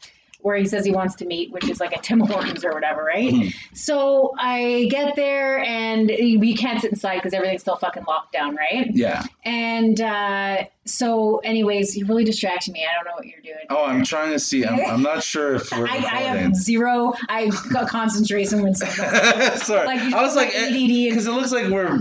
[0.42, 3.04] where he says he wants to meet, which is like a Tim Hortons or whatever,
[3.04, 3.32] right?
[3.32, 3.56] Mhm.
[3.74, 8.56] So I get there and we can't sit inside because everything's still fucking locked down,
[8.56, 8.90] right?
[8.94, 9.24] Yeah.
[9.46, 12.84] And uh, so, anyways, you really distracted me.
[12.90, 13.66] I don't know what you're doing.
[13.70, 14.66] Oh, I'm trying to see.
[14.66, 17.14] I'm, I'm not sure if we're I, I have zero.
[17.30, 18.74] I got concentration when.
[18.76, 22.00] Sorry, Like, I was like, because it looks like we're.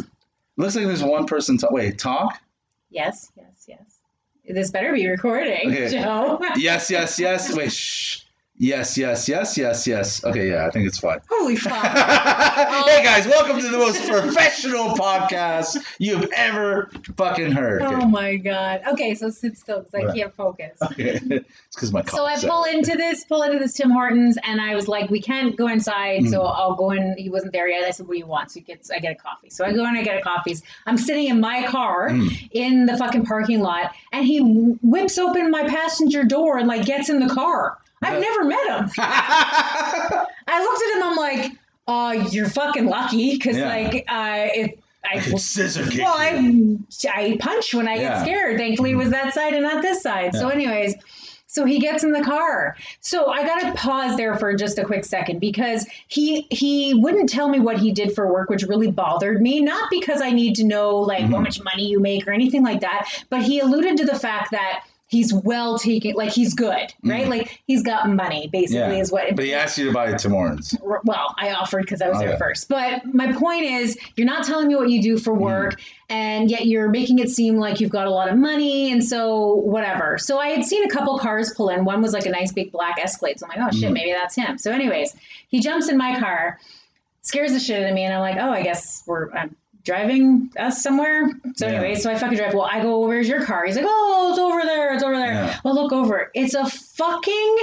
[0.57, 1.57] Looks like there's one person.
[1.59, 2.39] Ta- wait, talk.
[2.91, 3.81] yes, yes, yes.
[4.49, 5.91] This better be recording, Okay.
[5.91, 6.41] Joe.
[6.57, 7.55] Yes, yes, yes.
[7.55, 8.23] Wait, shh.
[8.63, 10.23] Yes, yes, yes, yes, yes.
[10.23, 11.19] Okay, yeah, I think it's fine.
[11.31, 11.83] Holy fuck!
[11.83, 17.81] hey guys, welcome to the most professional podcast you've ever fucking heard.
[17.81, 18.83] Oh my god.
[18.87, 20.15] Okay, so sit still because I Right.
[20.15, 20.77] can't focus.
[20.83, 21.19] Okay.
[21.31, 22.75] it's because my So I pull set.
[22.75, 26.25] into this, pull into this Tim Hortons, and I was like, "We can't go inside,
[26.29, 26.55] so Mm.
[26.55, 27.85] I'll go in." He wasn't there yet.
[27.85, 29.49] I said, "What do you want?" So he gets, I get a coffee.
[29.49, 30.55] So I go in, I get a coffee.
[30.85, 32.49] I'm sitting in my car Mm.
[32.53, 34.41] in the fucking parking lot, and he
[34.83, 37.79] whips open my passenger door and like gets in the car.
[38.03, 38.21] I've Yeah.
[38.21, 38.91] never met him.
[38.99, 41.03] I looked at him.
[41.03, 41.53] I'm like,
[41.87, 43.69] "Uh, you're fucking lucky, because Yeah.
[43.69, 44.71] like, uh, if
[45.05, 46.15] I." I scissor kick well.
[46.17, 46.77] I
[47.13, 48.09] I punch when I Yeah.
[48.19, 48.59] get scared.
[48.59, 50.35] Thankfully, it was that side and not this side.
[50.35, 50.95] So, anyways,
[51.47, 52.77] so he gets in the car.
[53.01, 57.29] So I got to pause there for just a quick second because he he wouldn't
[57.29, 59.61] tell me what he did for work, which really bothered me.
[59.61, 61.43] Not because I need to know like how Mhm.
[61.43, 64.85] much money you make or anything like that, but he alluded to the fact that.
[65.11, 66.71] He's well taken, like he's good,
[67.03, 67.25] right?
[67.27, 67.29] Mhm.
[67.29, 69.03] Like he's got money, basically, Yeah.
[69.03, 69.35] is what.
[69.35, 70.73] But he asked you to buy Tim Hortons.
[71.03, 72.69] well, I offered because I was there first.
[72.69, 76.67] But my point is, you're not telling me what you do for work, and yet
[76.67, 80.17] you're making it seem like you've got a lot of money, and so whatever.
[80.17, 81.85] So I had seen a couple cars pull in.
[81.85, 83.41] One was like a nice big black Escalade.
[83.41, 83.95] So I'm like, oh shit, Mhm.
[83.95, 84.59] maybe that's him.
[84.59, 85.17] So, anyways,
[85.49, 86.61] he jumps in my car,
[87.23, 89.29] scares the shit out of me, and I'm like, oh, I guess we're.
[89.33, 91.31] I'm driving us somewhere.
[91.57, 91.73] So Yeah.
[91.75, 92.55] anyway, so I fucking drive.
[92.55, 93.65] Well, I go, where's your car?
[93.67, 94.95] He's like, oh, it's over there.
[94.95, 95.33] It's over there.
[95.33, 95.59] Yeah.
[95.65, 96.31] Well, look over.
[96.35, 97.57] It's a fucking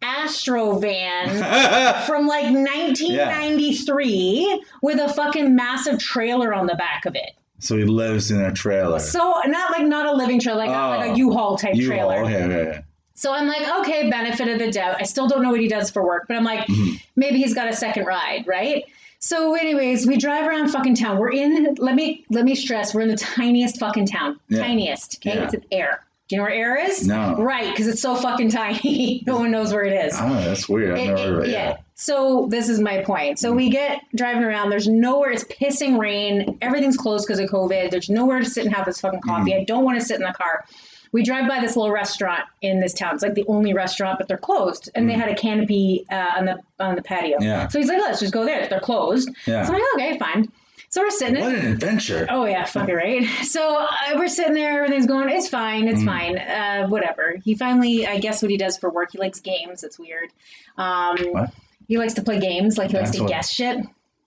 [0.00, 1.28] Astro van
[2.06, 7.32] from like 1993 with a fucking massive trailer on the back of it.
[7.58, 9.00] so he lives in a trailer.
[9.00, 11.14] So not like not a living trailer, like, not like Oh.
[11.14, 12.24] a U-Haul type you trailer.
[12.24, 12.80] okay.
[13.14, 14.98] So I'm like, okay, benefit of the doubt.
[15.00, 17.00] I still don't know what he does for work, but I'm like, Mhm.
[17.16, 18.84] maybe he's got a second ride, right?
[19.20, 21.18] So, anyways, we drive around fucking town.
[21.18, 21.74] We're in.
[21.78, 22.94] Let me let me stress.
[22.94, 24.38] We're in the tiniest fucking town.
[24.48, 24.62] Yeah.
[24.62, 25.18] Tiniest.
[25.18, 25.44] Okay, Yeah.
[25.44, 26.04] it's an Ayr.
[26.28, 27.06] Do you know where Ayr is?
[27.06, 27.36] No.
[27.38, 29.22] Right, because it's so fucking tiny.
[29.26, 30.14] no one knows where it is.
[30.20, 30.98] Oh, that's weird.
[30.98, 31.50] I've never heard of it.
[31.50, 31.78] yeah.
[31.94, 33.38] So this is my point.
[33.38, 34.68] So we get driving around.
[34.70, 35.30] There's nowhere.
[35.32, 36.58] It's pissing rain.
[36.60, 37.90] Everything's closed because of COVID.
[37.90, 39.50] There's nowhere to sit and have this fucking coffee.
[39.52, 39.60] Mm-hmm.
[39.62, 40.64] I don't want to sit in the car.
[41.12, 43.14] We drive by this little restaurant in this town.
[43.14, 44.90] It's like the only restaurant, but they're closed.
[44.94, 47.38] And they had a canopy uh, on the on the patio.
[47.38, 47.44] Mm.
[47.44, 47.68] Yeah.
[47.68, 48.66] So he's like, let's just go there.
[48.68, 49.28] They're closed.
[49.46, 49.64] Yeah.
[49.64, 50.52] So I'm like, okay, fine.
[50.90, 51.40] So we're sitting.
[51.42, 52.26] What an adventure.
[52.30, 53.24] Oh yeah, fucking right.
[53.44, 55.28] So uh, we're sitting there, everything's going.
[55.28, 55.92] It's fine, Mm.
[55.92, 56.38] it's fine.
[56.38, 57.36] Uh, whatever.
[57.44, 59.10] He finally, I guess, what he does for work.
[59.12, 59.84] He likes games.
[59.84, 60.30] It's weird.
[60.78, 61.50] Um, What?
[61.88, 62.78] He likes to play games.
[62.78, 63.84] Like he likes That's to what- guess shit.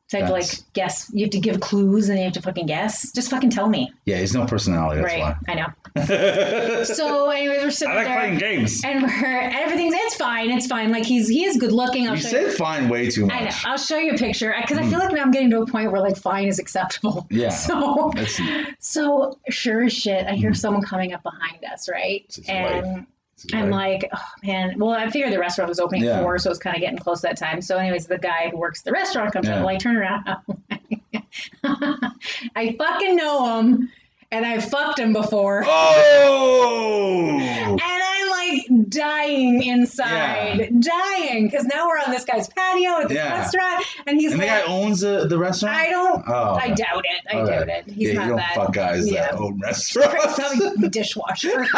[0.08, 1.10] So I have to like guess.
[1.14, 3.14] You have to give clues, and you have to fucking guess.
[3.14, 3.94] Just fucking tell me.
[4.06, 5.00] Yeah, he's no personality.
[5.02, 5.36] That's right.
[5.48, 5.68] I know.
[5.94, 6.84] Why.
[6.84, 8.18] So anyways, we're sitting I like there.
[8.20, 8.82] playing games.
[8.84, 12.22] and we're everything's it's fine it's fine like he's he is good looking I'll You
[12.22, 13.36] show said fine way too much.
[13.36, 13.52] I know.
[13.66, 15.92] I'll show you a picture because I feel like now I'm getting to a point
[15.92, 17.22] where like fine is acceptable.
[17.30, 17.36] Hmm.
[17.42, 17.50] Yeah.
[17.50, 18.40] So That's
[18.80, 22.26] so sure as shit, I hear someone coming up behind us, right?
[22.48, 24.78] And it's I'm like- like, oh man.
[24.78, 26.18] Well, I figured the restaurant was opening Yeah.
[26.18, 27.62] at four, so it's kind of getting close to that time.
[27.62, 29.58] So, anyways, the guy who works at the restaurant comes Yeah.
[29.58, 30.24] in, like, turn around.
[31.64, 33.90] I fucking know him,
[34.32, 35.64] and I fucked him before.
[35.66, 37.38] Oh!
[37.40, 43.16] And I'm like dying inside, dying, because now we're on this guy's patio at the
[43.16, 43.38] Yeah.
[43.40, 45.76] restaurant, and he's And the guy owns the, the restaurant?
[45.78, 47.52] I don't, Oh, I doubt it, I Okay.
[47.52, 47.86] doubt it.
[47.90, 48.56] He's yeah, not you don't that.
[48.56, 49.32] fuck guys yeah.
[49.32, 50.36] that own restaurants.
[50.36, 51.66] Probably dishwasher.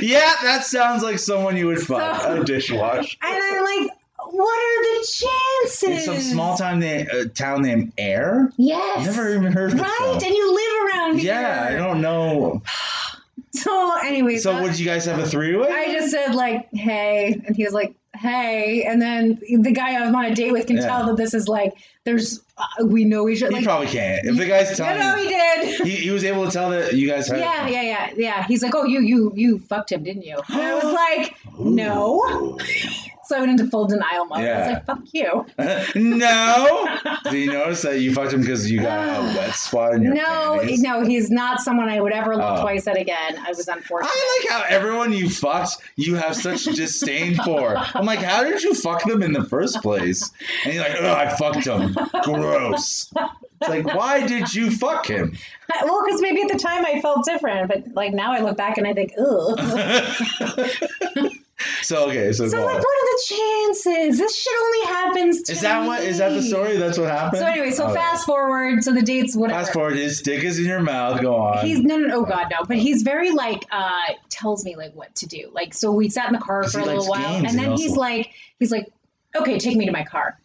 [0.00, 2.22] yeah, that sounds like someone you would fuck.
[2.22, 3.16] So- a dishwasher.
[3.22, 3.90] And I'm like,
[4.30, 5.82] what are the chances?
[5.84, 8.50] In some small town, na- uh, town named Ayr?
[8.56, 9.06] Yes.
[9.06, 9.80] Never even heard of.
[9.80, 10.75] Right, and you live
[11.18, 11.32] here.
[11.34, 12.62] Yeah, I don't know.
[13.52, 15.68] So, anyways, So, uh, would you guys have a three way?
[15.70, 20.14] I just said like, "Hey," and he was like, "Hey," and then the guy I'm
[20.14, 20.86] on a date with can Yeah.
[20.86, 21.72] tell that this is like,
[22.04, 23.52] there's, uh, we know each other.
[23.52, 24.26] He Like, probably can't.
[24.26, 25.86] If the guy's telling no, you, he did.
[25.86, 27.30] he, he was able to tell that you guys.
[27.30, 28.46] Yeah, yeah, yeah, yeah.
[28.46, 32.58] He's like, "Oh, you, you, you fucked him, didn't you?" And I was like, "No."
[33.26, 34.38] So I went into full denial mode.
[34.38, 35.46] I was like, "Fuck you."
[36.00, 36.98] no.
[37.24, 40.14] Did you notice that you fucked him because you got a wet spot in your
[40.14, 40.80] No, panties?
[40.80, 42.62] no, he's not someone I would ever look Oh.
[42.62, 43.36] twice at again.
[43.44, 44.10] I was unfortunate.
[44.14, 47.76] I like how everyone you fucked, you have such disdain for.
[47.76, 50.30] I'm like, how did you fuck them in the first place?
[50.64, 51.96] And you're like, oh, I fucked him.
[52.22, 53.12] Gross.
[53.60, 55.36] It's like, why did you fuck him?
[55.82, 58.78] Well, because maybe at the time I felt different, but like now I look back
[58.78, 59.58] and I think, ugh.
[61.82, 64.18] so okay, so, So like, what are the chances?
[64.18, 66.76] This shit only happens to is that what is that the story?
[66.76, 67.42] That's what happened.
[67.42, 67.94] So anyway, so Okay.
[67.94, 68.82] fast forward.
[68.82, 69.60] So the dates, whatever.
[69.60, 69.96] Fast forward.
[69.96, 71.20] His dick is in your mouth.
[71.20, 71.64] Go on.
[71.64, 72.64] He's no, no, no, oh god, no.
[72.66, 75.50] But he's very like uh tells me like what to do.
[75.52, 77.96] Like so, we sat in the car for a little while, and and then he's
[77.96, 78.92] like, he's like,
[79.34, 80.38] okay, take me to my car.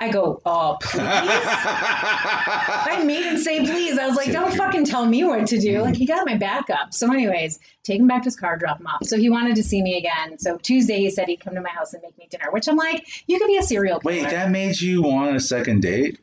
[0.00, 1.02] I go, oh please.
[1.02, 3.98] I made him say please.
[3.98, 5.82] I was like, don't fucking tell me what to do.
[5.82, 6.94] Like he got my back up.
[6.94, 9.04] So, anyways, take him back to his car, drop him off.
[9.04, 10.38] So he wanted to see me again.
[10.38, 12.76] So Tuesday he said he'd come to my house and make me dinner, which I'm
[12.76, 14.22] like, you could be a serial killer.
[14.22, 16.18] Wait, that made you want a second date?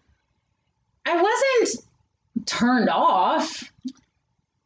[1.06, 1.86] I wasn't
[2.48, 3.72] turned off.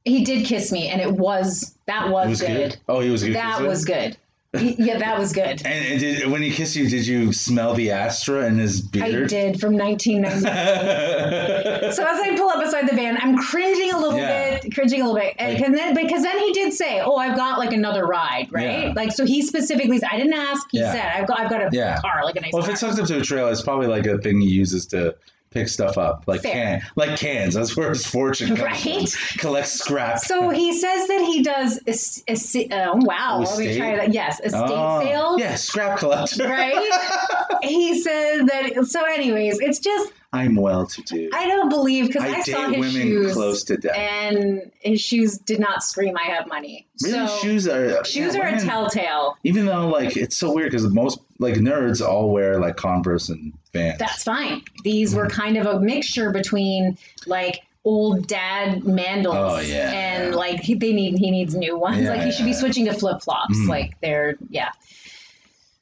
[0.05, 2.47] He did kiss me, and it was that was, was good.
[2.47, 2.77] good.
[2.87, 3.35] Oh, he was good.
[3.35, 3.67] That kisser?
[3.67, 4.17] was good.
[4.53, 5.61] Yeah, that was good.
[5.65, 9.23] And, and did, when he kissed you, did you smell the Astro in his beard?
[9.23, 10.41] I did from 1990.
[11.95, 14.59] So as I pull up beside the van, I'm cringing a little Yeah.
[14.59, 17.15] bit, cringing a little bit, and Like- and then because then he did say, "Oh,
[17.15, 18.93] I've got like another ride, right?" Yeah.
[18.95, 20.67] Like so, he specifically, I didn't ask.
[20.71, 20.91] He Yeah.
[20.91, 22.99] said, "I've got, I've got a car, like a nice well, if car." it's hooked
[22.99, 25.15] up to a trailer, it's probably like a thing he uses to
[25.51, 26.79] pick stuff up, like Fair.
[26.79, 27.53] can, like cans.
[27.53, 29.09] That's where his fortune comes Right?
[29.09, 29.37] from.
[29.39, 30.19] Collect scrap.
[30.19, 31.77] so he says that he does.
[31.87, 33.39] A, a oh wow!
[33.39, 33.77] Let me Estate?
[33.77, 34.13] try that.
[34.13, 35.39] Yes, estate Oh, sales.
[35.39, 36.47] Yeah, scrap collector.
[36.47, 37.57] Right?
[37.63, 38.85] he said that.
[38.87, 41.29] So, anyways, it's just I'm well to do.
[41.33, 43.95] I don't believe because I, I saw his women shoes close to death.
[43.97, 48.41] and his shoes did not scream "I have money." Really, so shoes are shoes yeah,
[48.41, 49.37] are a telltale.
[49.43, 53.51] Even though, like, it's so weird because most like nerds all wear like Converse and
[53.73, 53.97] Vans.
[53.99, 54.61] That's fine.
[54.83, 60.35] These were kind of a mixture between like old dad mandals Oh, yeah, and yeah.
[60.35, 62.03] like he, they need he needs new ones.
[62.03, 63.57] Yeah, like he should be switching to flip flops.
[63.57, 63.67] Mhm.
[63.67, 64.69] Like they're yeah.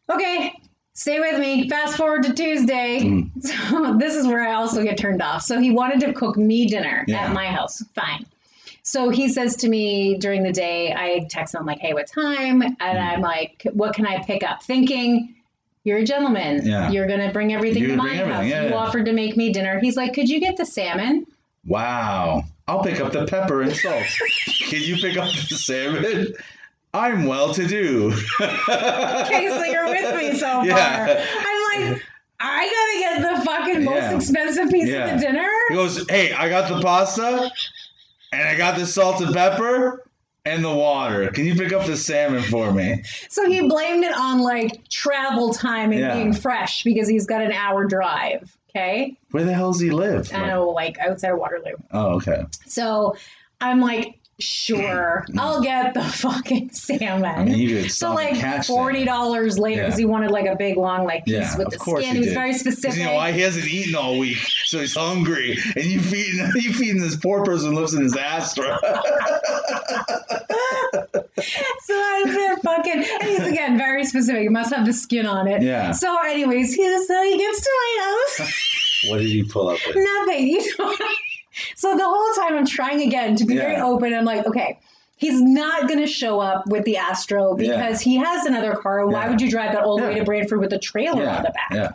[0.10, 0.54] Okay,
[0.94, 1.70] stay with me.
[1.70, 3.02] Fast forward to Tuesday.
[3.02, 3.30] Mm.
[3.70, 5.44] So this is where I also get turned off.
[5.44, 7.84] So he wanted to cook me dinner at my house.
[7.96, 8.26] Fine.
[8.84, 12.08] So he says to me during the day, I text him, I'm like, hey, what
[12.08, 12.62] time?
[12.64, 13.12] And Mm.
[13.14, 14.64] I'm like, what can I pick up?
[14.64, 15.36] Thinking
[15.84, 16.66] You're a gentleman.
[16.66, 16.92] Yeah.
[16.92, 18.46] You're gonna bring everything You to my house.
[18.46, 18.76] yeah, you yeah.
[18.76, 19.80] offered to make me dinner.
[19.80, 21.26] He's like, could you get the salmon?
[21.66, 22.44] Wow.
[22.68, 24.04] I'll pick up the pepper and salt.
[24.70, 26.34] Can you pick up the salmon?
[26.94, 28.12] I'm well to do.
[28.12, 30.66] So you're with me so far.
[30.66, 31.26] Yeah.
[31.40, 32.04] I'm like,
[32.40, 34.16] I gotta get the fucking most Yeah.
[34.16, 35.48] expensive piece of the dinner.
[35.70, 37.50] He goes, Hey, I got the pasta
[38.32, 40.04] and I got the salt and pepper
[40.46, 41.30] and the water.
[41.32, 43.04] Can you pick up the salmon for me?
[43.30, 46.16] So he blamed it on like travel time and Yeah.
[46.16, 48.56] being fresh because he's got an hour drive.
[48.70, 49.18] Okay.
[49.32, 50.30] Where the hell does he live?
[50.34, 51.74] I know, like outside of Waterloo.
[51.92, 52.44] Oh, okay.
[52.68, 53.16] So
[53.60, 57.26] I'm like, sure, I'll get the fucking salmon.
[57.26, 58.74] I mean, so like and catch that.
[58.74, 59.86] forty dollars later, Yeah.
[59.88, 62.00] because he wanted like a big long like piece Yeah, with the skin.
[62.02, 62.34] he He was did.
[62.34, 62.98] very specific.
[63.00, 66.74] you know why he hasn't eaten all week, so he's hungry, and you feeding you
[66.74, 68.78] feeding this poor person who lives in his Astro.
[71.82, 74.42] So I said, uh, fucking, and he's again very specific.
[74.42, 75.62] He must have the skin on it.
[75.62, 75.92] Yeah.
[75.92, 78.52] So, anyways, he so he gets to my house.
[79.10, 79.96] what did he pull up with?
[79.96, 80.48] Nothing.
[80.50, 80.94] You know?
[81.76, 84.14] So the whole time I'm trying again to be very open.
[84.14, 84.80] I'm like, okay.
[85.18, 89.06] He's not going to show up with the Astro because he has another car.
[89.06, 89.30] Why Yeah.
[89.32, 91.50] would you drive that all the way to Brantford with a trailer Yeah, on the
[91.50, 91.72] back?
[91.74, 91.90] yeah.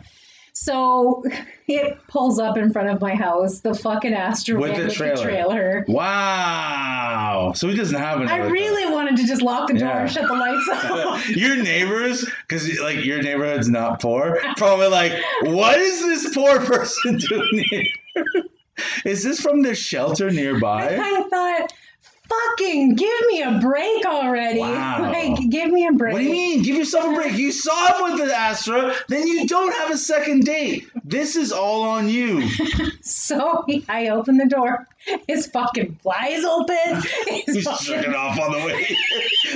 [0.53, 1.23] So
[1.67, 5.15] it pulls up in front of my house, the fucking Astro With the with trailer.
[5.15, 5.85] the trailer.
[5.87, 7.53] Wow.
[7.55, 8.51] So he doesn't have I another.
[8.51, 10.01] really wanted to just lock the door Yeah.
[10.01, 11.29] and shut the lights off.
[11.29, 17.17] your neighbors, because like your neighborhood's not poor, probably like, what is this poor person
[17.29, 17.83] doing here?
[19.05, 20.97] Is this from the shelter nearby?
[20.99, 21.73] I thought,
[22.27, 24.59] fucking give me a break already.
[24.59, 25.11] Wow.
[25.11, 26.13] Like, give me a break.
[26.13, 26.63] What do you mean?
[26.63, 27.37] Give yourself a break.
[27.37, 30.89] You saw him with the Astro, then you don't have a second date.
[31.03, 32.47] This is all on you.
[33.01, 34.87] So I open the door.
[35.27, 36.75] His fucking flies open.
[37.27, 38.87] His He's fucking- jerking off on the way.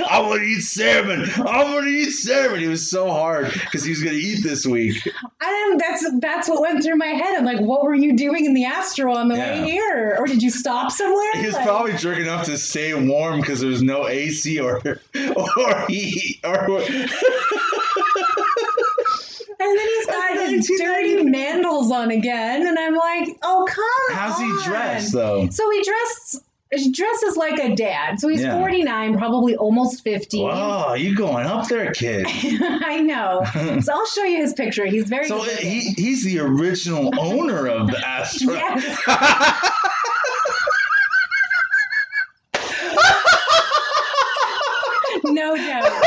[0.08, 1.28] I want to eat salmon.
[1.46, 2.62] I want to eat salmon.
[2.62, 4.96] It was so hard because he was going to eat this week.
[5.40, 7.36] and that's that's what went through my head.
[7.36, 9.62] I'm like, what were you doing in the Astro on the Yeah.
[9.62, 10.16] way here?
[10.18, 11.32] Or did you stop somewhere?
[11.34, 14.76] He was Like- probably jerking off to stay warm because there was no AC or
[15.36, 16.80] or heat or.
[19.62, 19.99] And then he's
[20.34, 24.46] got his dirty mandals on again, and I'm like, oh come How's on.
[24.58, 25.48] he dressed though?
[25.50, 26.44] So he dressed.
[26.72, 28.20] He dresses like a dad.
[28.20, 28.56] So he's Yeah.
[28.60, 30.40] 49, probably almost 50.
[30.44, 32.26] Wow, you going up there, kid?
[32.30, 33.42] I know.
[33.82, 34.86] So I'll show you his picture.
[34.86, 38.52] He's very So he, he's the original owner of the Astro.
[38.54, 39.00] Yes.
[45.24, 46.02] no doubt.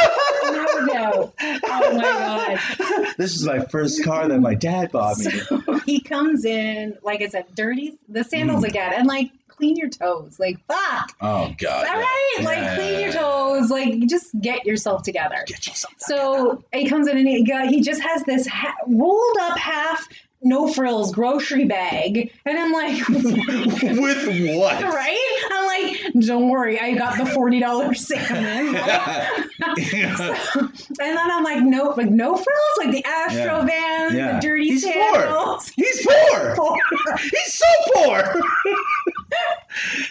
[0.46, 1.34] No doubt.
[1.42, 3.03] Oh my god.
[3.17, 5.32] This is my first car that my dad bought me.
[5.32, 8.67] So he comes in, like I said, dirty the sandals Mm.
[8.69, 10.39] again, and like clean your toes.
[10.39, 11.15] Like fuck.
[11.21, 11.88] Oh God!
[11.88, 12.45] All right, yeah.
[12.45, 13.69] like clean your toes.
[13.69, 15.43] Like just get yourself together.
[15.47, 15.93] Get yourself.
[15.99, 20.08] So he comes in and he he just has this ha- rolled up half
[20.43, 24.84] no frills grocery bag, and I'm like, with what?
[24.84, 25.47] right?
[25.51, 28.75] I'm like, don't worry, I got the forty dollars salmon.
[29.91, 30.38] Yeah.
[30.60, 33.65] and then I'm like, no, like no frills, like the Astro Yeah.
[33.65, 34.34] van, Yeah.
[34.36, 35.60] the dirty He's poor.
[35.75, 36.56] He's poor.
[36.56, 36.77] Poor.
[37.17, 38.41] He's so poor.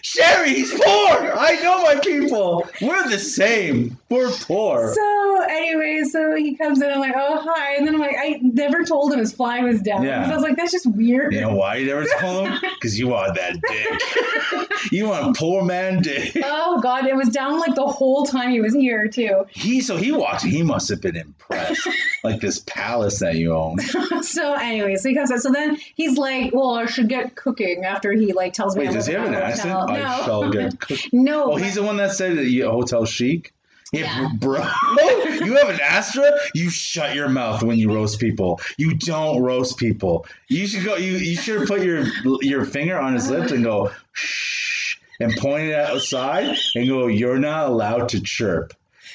[0.03, 0.83] Sherry, he's poor.
[0.85, 2.67] I know my people.
[2.81, 3.99] We're the same.
[4.09, 4.93] We're poor.
[4.95, 6.91] So anyway, so he comes in.
[6.91, 9.81] I'm like, oh hi, and then I'm like, I never told him his fly was
[9.81, 10.03] down.
[10.03, 10.22] Yeah.
[10.27, 11.33] So I was like, that's just weird.
[11.43, 12.59] You know why you never told him?
[12.75, 14.69] Because you want that dick.
[14.91, 16.37] You want poor man dick.
[16.45, 19.47] Oh god, it was down like the whole time he was here too.
[19.51, 20.43] He so he walked.
[20.43, 21.89] He must have been impressed.
[22.25, 23.79] like this palace that you own.
[24.23, 25.39] So anyway, so he comes out.
[25.41, 28.87] So then he's like, well, I should get cooking after he like tells me.
[28.87, 29.71] Wait, does he have an accent?
[29.73, 29.91] hotel.
[29.97, 30.25] I No.
[30.25, 31.09] shall get cooked.
[31.13, 31.53] no.
[31.53, 33.53] Oh, he's the one that said that you hotel chic.
[33.93, 34.29] Yeah, Yeah.
[34.39, 34.63] bro.
[35.45, 36.31] You have an Astro.
[36.55, 38.61] You shut your mouth when you roast people.
[38.79, 40.25] You don't roast people.
[40.49, 40.97] You should go.
[40.97, 42.05] You you should put your
[42.43, 47.07] your finger on his lips and go shh, and point it outside and go.
[47.07, 48.73] You're not allowed to chirp.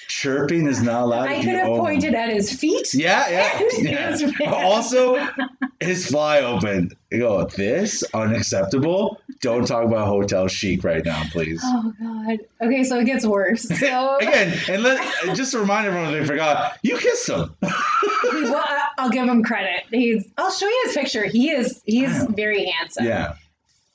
[0.09, 1.27] Chirping is not allowed.
[1.29, 2.93] I if could have pointed at his feet.
[2.93, 3.61] Yeah, yeah.
[3.79, 4.11] yeah.
[4.11, 4.33] his.
[4.47, 5.27] Also,
[5.79, 6.91] his fly open.
[7.11, 7.45] You go.
[7.45, 9.19] This unacceptable.
[9.41, 11.61] Don't talk about hotel chic right now, please.
[11.63, 12.39] Oh god.
[12.61, 13.67] Okay, so it gets worse.
[13.79, 17.53] So Again, and let just to remind everyone they forgot, you kissed him.
[17.61, 18.65] well,
[18.97, 19.83] I'll give him credit.
[19.91, 20.25] He's.
[20.37, 21.25] I'll show you his picture.
[21.25, 21.81] He is.
[21.85, 23.05] He is very handsome.
[23.05, 23.35] yeah,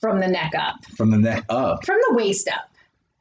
[0.01, 1.85] From the neck up, from the neck up.
[1.85, 2.69] from the waist up.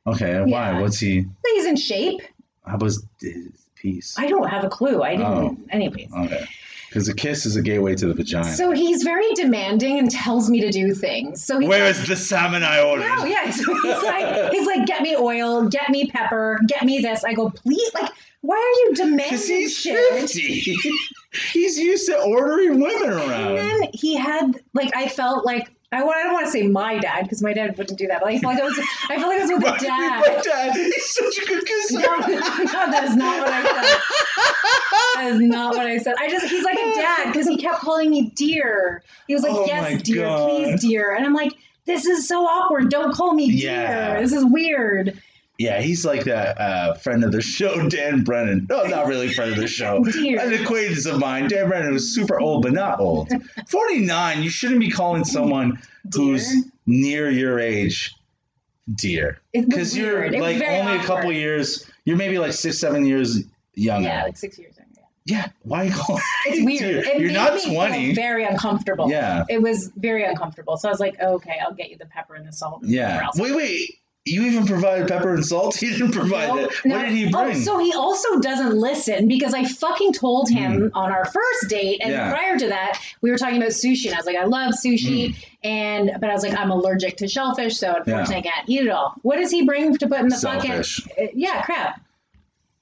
[0.07, 0.47] Okay, why?
[0.73, 0.81] Yeah.
[0.81, 1.25] What's he?
[1.53, 2.21] He's in shape.
[2.65, 4.15] How was his piece?
[4.17, 5.01] I don't have a clue.
[5.01, 5.25] I didn't.
[5.27, 5.57] Oh.
[5.71, 6.11] Anyways.
[6.13, 6.45] Okay,
[6.91, 8.51] because a kiss is a gateway to the vagina.
[8.53, 11.41] So he's very demanding and tells me to do things.
[11.41, 13.07] So he's Where like, is the salmon I ordered?
[13.07, 13.49] No, yeah.
[13.49, 17.23] So he's like, he's like, get me oil, get me pepper, get me this.
[17.23, 18.11] I go, please, like,
[18.41, 20.19] why are you demanding Because he's shit?
[20.29, 20.75] fifty.
[21.53, 23.21] he's used to ordering women around.
[23.31, 23.55] And around.
[23.55, 26.97] then he had like I felt like I, wa- I don't want to say my
[26.99, 28.79] dad because my dad wouldn't do that, but I felt like I was
[29.09, 30.19] I felt like I was with My a dad.
[30.21, 31.99] my dad, he's such a good kisser.
[31.99, 34.00] No, no, that is not what I said.
[35.21, 36.15] That is not what I said.
[36.19, 39.03] I just he's like a dad because he kept calling me dear.
[39.27, 40.49] He was like, Oh "Yes, dear, God.
[40.49, 41.53] please, dear," and I'm like,
[41.85, 42.89] "This is so awkward.
[42.89, 44.13] Don't call me Yeah.
[44.13, 44.21] dear.
[44.21, 45.21] This is weird."
[45.59, 48.65] Yeah, he's like that uh, friend of the show, Dan Brennan.
[48.67, 50.03] No, not really a friend of the show.
[50.11, 50.39] Dear.
[50.41, 51.49] An acquaintance of mine.
[51.49, 53.29] Dan Brennan was super old, but not old.
[53.69, 55.79] 49, you shouldn't be calling someone
[56.15, 56.51] who's
[56.87, 58.15] near your age
[58.95, 59.39] dear.
[59.53, 60.31] Because you're.
[60.31, 63.43] Like only a couple years, you're maybe like six, seven years
[63.75, 64.07] younger.
[64.07, 64.70] Yeah, Yeah, like six years.
[65.25, 65.51] Younger.
[65.63, 65.91] why
[66.45, 67.05] It's weird.
[67.05, 68.13] It You're not me feel 20.
[68.13, 69.09] very uncomfortable.
[69.09, 69.43] Yeah.
[69.49, 70.77] It was very uncomfortable.
[70.77, 72.81] So I was like, okay, I'll get you the pepper and the salt.
[72.83, 73.27] and Yeah.
[73.35, 73.97] Wait, wait.
[74.23, 75.75] You even provided pepper and salt?
[75.79, 76.71] He didn't provide No, it.
[76.85, 76.95] no.
[76.95, 77.55] What did he Oh, bring?
[77.59, 82.11] so he also doesn't listen because I fucking told him on our first date, and
[82.13, 82.17] Hmm.
[82.19, 82.31] Yeah.
[82.31, 85.33] prior to that, we were talking about sushi, and I was like, I love sushi,
[85.33, 85.41] Hmm.
[85.63, 88.89] and but I was like, I'm allergic to shellfish, so unfortunately, I can't eat it
[88.89, 89.15] all.
[89.23, 90.85] What does he bring to put in the bucket?
[91.19, 91.93] Uh, yeah, crab.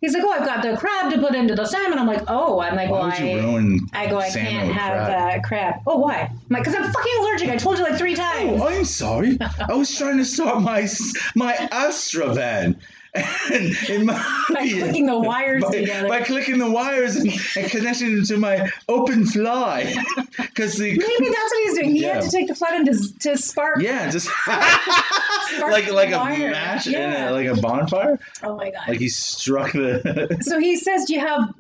[0.02, 2.00] He's like, oh, I've got the crab to put into the salmon.
[2.00, 4.72] I'm like, oh, I'm like, Why well, would you I, ruin I go, I can't
[4.72, 5.40] have crab?
[5.40, 5.82] Uh, crab.
[5.86, 6.22] Oh, why?
[6.22, 7.50] I'm like, because I'm fucking allergic.
[7.50, 8.62] I told you like three times.
[8.62, 9.38] Oh, I'm sorry.
[9.42, 10.88] I was trying to start my
[11.36, 12.80] my Astro van.
[13.16, 14.14] And in my,
[14.54, 16.08] By clicking the wires by, together.
[16.08, 19.96] by clicking the wires and, and connecting them to my open fly.
[20.38, 21.96] Because the Maybe that's what he's doing.
[21.96, 23.82] He had to take the flood into to spark.
[23.82, 26.52] yeah, just spark like like a wire.
[26.52, 27.30] match in Yeah.
[27.30, 28.20] a, like a bonfire.
[28.44, 28.88] Oh my god.
[28.88, 30.38] Like he struck the.
[30.42, 31.54] so he says, "Do you have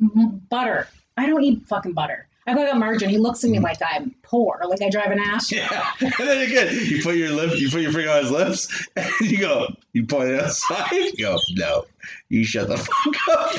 [0.50, 0.88] butter?"
[1.18, 2.28] I don't eat fucking butter.
[2.47, 3.10] I go, I got margarine.
[3.10, 3.66] He looks at me mm-hmm.
[3.66, 5.52] like I'm poor, like I drive an ass.
[5.52, 8.88] yeah, and then again, you put your lip, you put your finger on his lips,
[8.96, 10.92] and you go, you point it outside.
[10.92, 11.86] You go, no,
[12.30, 13.52] you shut the fuck up.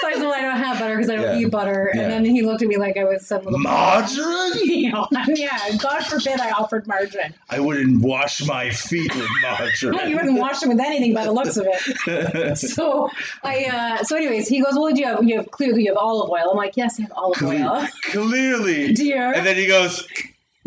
[0.00, 1.46] So I said, well, I don't have butter because I don't Yeah.
[1.46, 1.90] eat butter.
[1.94, 2.02] Yeah.
[2.02, 4.52] And then he looked at me like I was some little Margarine?
[4.76, 7.34] You know, yeah, God forbid I offered margarine.
[7.50, 9.94] I wouldn't wash my feet with margarine.
[9.94, 12.56] Well, you wouldn't wash them with anything by the looks of it.
[12.58, 13.10] So
[13.42, 15.96] I, uh, so anyways, he goes, well, do you have, you have clearly you have
[15.96, 16.50] olive oil.
[16.50, 17.86] I'm like, yes, I have olive oil.
[18.10, 18.92] Clearly.
[18.92, 19.32] Dear.
[19.32, 20.06] And then he goes,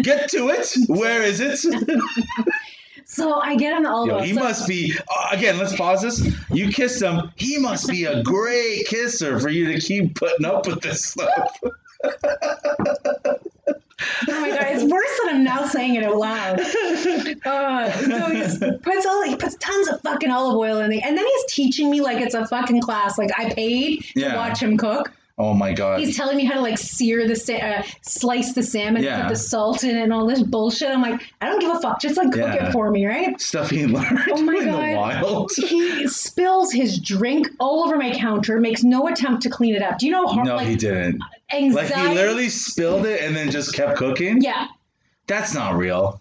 [0.02, 0.74] get to it.
[0.88, 1.60] Where is it?
[3.12, 4.22] So I get the olive Yo, oil.
[4.22, 6.32] he So- must be, uh, again, let's pause this.
[6.52, 7.32] You kissed him.
[7.38, 11.60] He must be a great kisser for you to keep putting up with this stuff.
[14.30, 16.60] Oh my god, it's worse than I'm now saying it out loud.
[17.46, 18.28] Uh, so
[18.68, 21.46] he puts all he puts tons of fucking olive oil in it, and then he's
[21.54, 23.18] teaching me like it's a fucking class.
[23.18, 24.36] Like I paid to Yeah.
[24.38, 25.12] watch him cook.
[25.42, 26.02] Oh my God.
[26.02, 29.22] He's telling me how to like sear the sa- uh, slice the salmon, Yeah.
[29.22, 30.90] put the salt in and all this bullshit.
[30.90, 32.02] I'm like, I don't give a fuck.
[32.02, 32.68] Just like cook Yeah.
[32.68, 33.40] it for me, right?
[33.40, 34.96] Stuff he learned Oh my in the God.
[34.98, 35.52] wild.
[35.56, 39.98] He spills his drink all over my counter, makes no attempt to clean it up.
[39.98, 41.22] Do you know how No, like he didn't.
[41.54, 41.94] anxiety?
[41.94, 44.42] Like he literally spilled it and then just kept cooking.
[44.42, 44.68] yeah.
[45.28, 46.20] That's not real.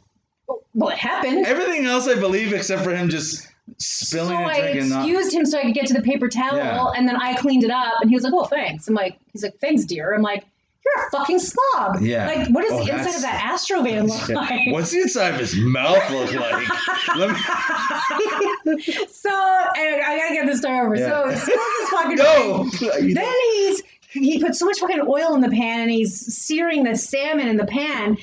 [0.74, 1.44] Well, it happened.
[1.44, 3.47] Everything else I believe except for him just
[3.78, 5.00] spilling so I and not.
[5.08, 6.86] excused him so I could get to the paper towel, Yeah.
[6.96, 9.42] and then I cleaned it up, and he was like, "Oh, thanks." I'm like, "He's
[9.42, 10.44] like, thanks, dear." I'm like,
[10.84, 12.26] "You're a fucking slob." Yeah.
[12.26, 14.60] Like, what does Oh, the inside of that Astrovan look like?
[14.72, 16.58] What's the inside of his mouth look like?
[16.58, 17.34] Me.
[19.10, 20.96] so I, I gotta get this story over.
[20.96, 21.08] Yeah.
[21.34, 22.68] So spills his fucking No.
[23.14, 26.96] Then he's he put so much fucking oil in the pan, and he's searing the
[26.96, 28.16] salmon in the pan,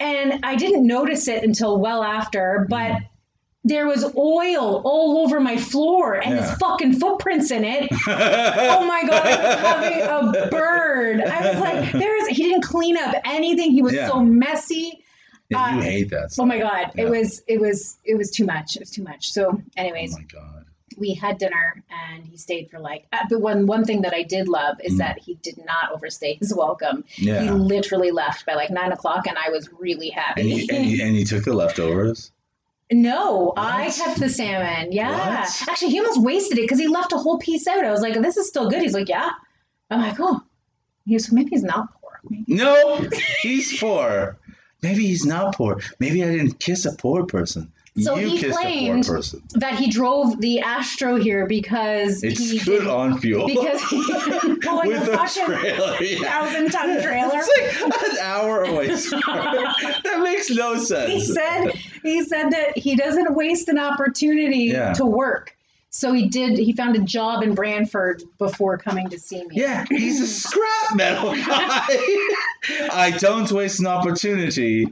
[0.00, 2.92] and I didn't notice it until well after, but.
[2.92, 3.06] Mm.
[3.64, 6.48] There was oil all over my floor and Yeah.
[6.48, 7.88] his fucking footprints in it.
[8.08, 10.02] oh my god, I was having
[10.46, 11.20] a bird.
[11.20, 13.72] I was like, there is he didn't clean up anything.
[13.72, 14.08] He was Yeah.
[14.08, 15.04] so messy.
[15.50, 16.92] Yeah, you Uh, hate that Oh my god.
[16.96, 18.76] It was it was it was too much.
[18.76, 19.30] It was too much.
[19.32, 20.64] So Oh anyways, my god.
[20.96, 21.82] we had dinner
[22.12, 24.94] and he stayed for like uh, but one one thing that I did love is
[24.94, 24.98] Mm.
[24.98, 27.04] that he did not overstay his welcome.
[27.16, 27.42] Yeah.
[27.42, 30.42] He literally left by like nine o'clock and I was really happy.
[30.42, 32.30] And he, and, he, and he took the leftovers.
[32.92, 34.92] No, I kept the salmon.
[34.92, 35.40] Yeah.
[35.40, 35.62] What?
[35.68, 37.84] Actually, he almost wasted it because he left a whole piece out.
[37.84, 38.82] I was like, this is still good.
[38.82, 39.30] He's like, yeah.
[39.90, 40.40] I'm like, oh.
[41.06, 42.20] He goes, maybe he's not poor.
[42.28, 43.06] Maybe- No,
[43.42, 44.38] he's poor.
[44.82, 45.80] Maybe he's not poor.
[45.98, 47.72] Maybe I didn't kiss a poor person.
[48.00, 49.04] So you he claimed-
[49.54, 53.46] That he drove the Astro here because It's he good on fuel.
[53.46, 53.96] because he
[54.66, 55.96] well, like with a a trailer.
[56.02, 56.18] Yeah.
[56.22, 57.30] thousand ton trailer.
[57.42, 58.88] It's like an hour away.
[58.88, 61.10] that makes no sense.
[61.12, 61.72] he said
[62.02, 64.92] he said that he doesn't waste an opportunity Yeah.
[64.94, 65.54] to work.
[65.90, 66.58] So he did.
[66.58, 69.56] He found a job in Brantford before coming to see me.
[69.56, 71.86] Yeah, he's a scrap metal guy.
[72.92, 74.86] I don't waste an opportunity.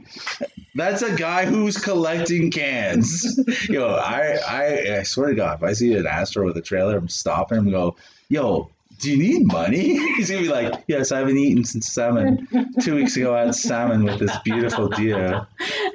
[0.77, 3.39] That's a guy who's collecting cans.
[3.69, 6.95] Yo, I, I, I swear to God, if I see an Astro with a trailer,
[6.95, 7.95] I'm stopping him and go,
[8.29, 8.69] yo,
[8.99, 9.97] Do you need money?
[10.15, 12.47] He's gonna be like, Yes, I haven't eaten since salmon.
[12.81, 15.47] Two weeks ago, I had salmon with this beautiful deer.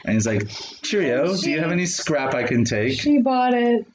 [0.05, 0.49] And he's like,
[0.83, 2.99] Cheerio, do you have any scrap I can take?
[2.99, 3.87] She bought it.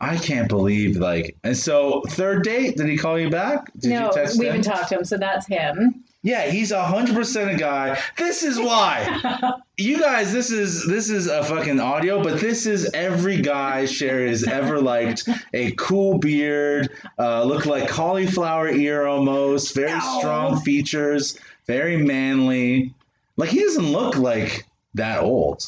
[0.00, 3.70] I can't believe, like, and so third date, did he call you back?
[3.78, 4.52] Did no, you text we him?
[4.52, 6.02] haven't talked to him, so that's him.
[6.22, 7.98] Yeah, he's a hundred percent a guy.
[8.18, 9.54] This is why.
[9.78, 14.28] you guys, this is this is a fucking audio, but this is every guy Sherry
[14.28, 15.26] has ever liked.
[15.54, 20.18] A cool beard, uh, look like cauliflower ear almost, very No.
[20.18, 22.92] strong features, very manly.
[23.38, 25.66] Like he doesn't look like that old.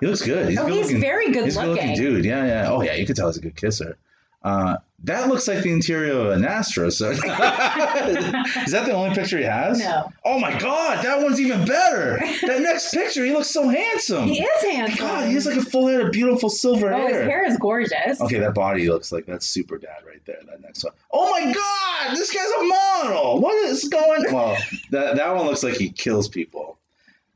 [0.00, 0.50] He looks good.
[0.50, 1.00] He's Oh, good he's looking.
[1.00, 2.04] very good He's a good looking looking.
[2.04, 2.24] dude.
[2.26, 2.70] Yeah, yeah.
[2.70, 3.96] Oh yeah, you could tell he's a good kisser.
[4.42, 6.90] Uh, that looks like the interior of an Astro.
[6.90, 9.78] So is that the only picture he has?
[9.78, 10.12] No.
[10.24, 12.18] Oh my god, that one's even better.
[12.46, 14.28] That next picture, he looks so handsome.
[14.28, 15.06] He is handsome.
[15.06, 17.00] God, he has like a full head of beautiful silver hair.
[17.02, 17.24] oh, his hair.
[17.24, 18.20] hair is gorgeous.
[18.20, 20.40] Okay, that body looks like that's super dad right there.
[20.46, 20.92] That next one.
[21.10, 23.40] Oh my god, this guy's a model.
[23.40, 24.24] What is going?
[24.32, 24.56] Well,
[24.90, 26.78] that that one looks like he kills people.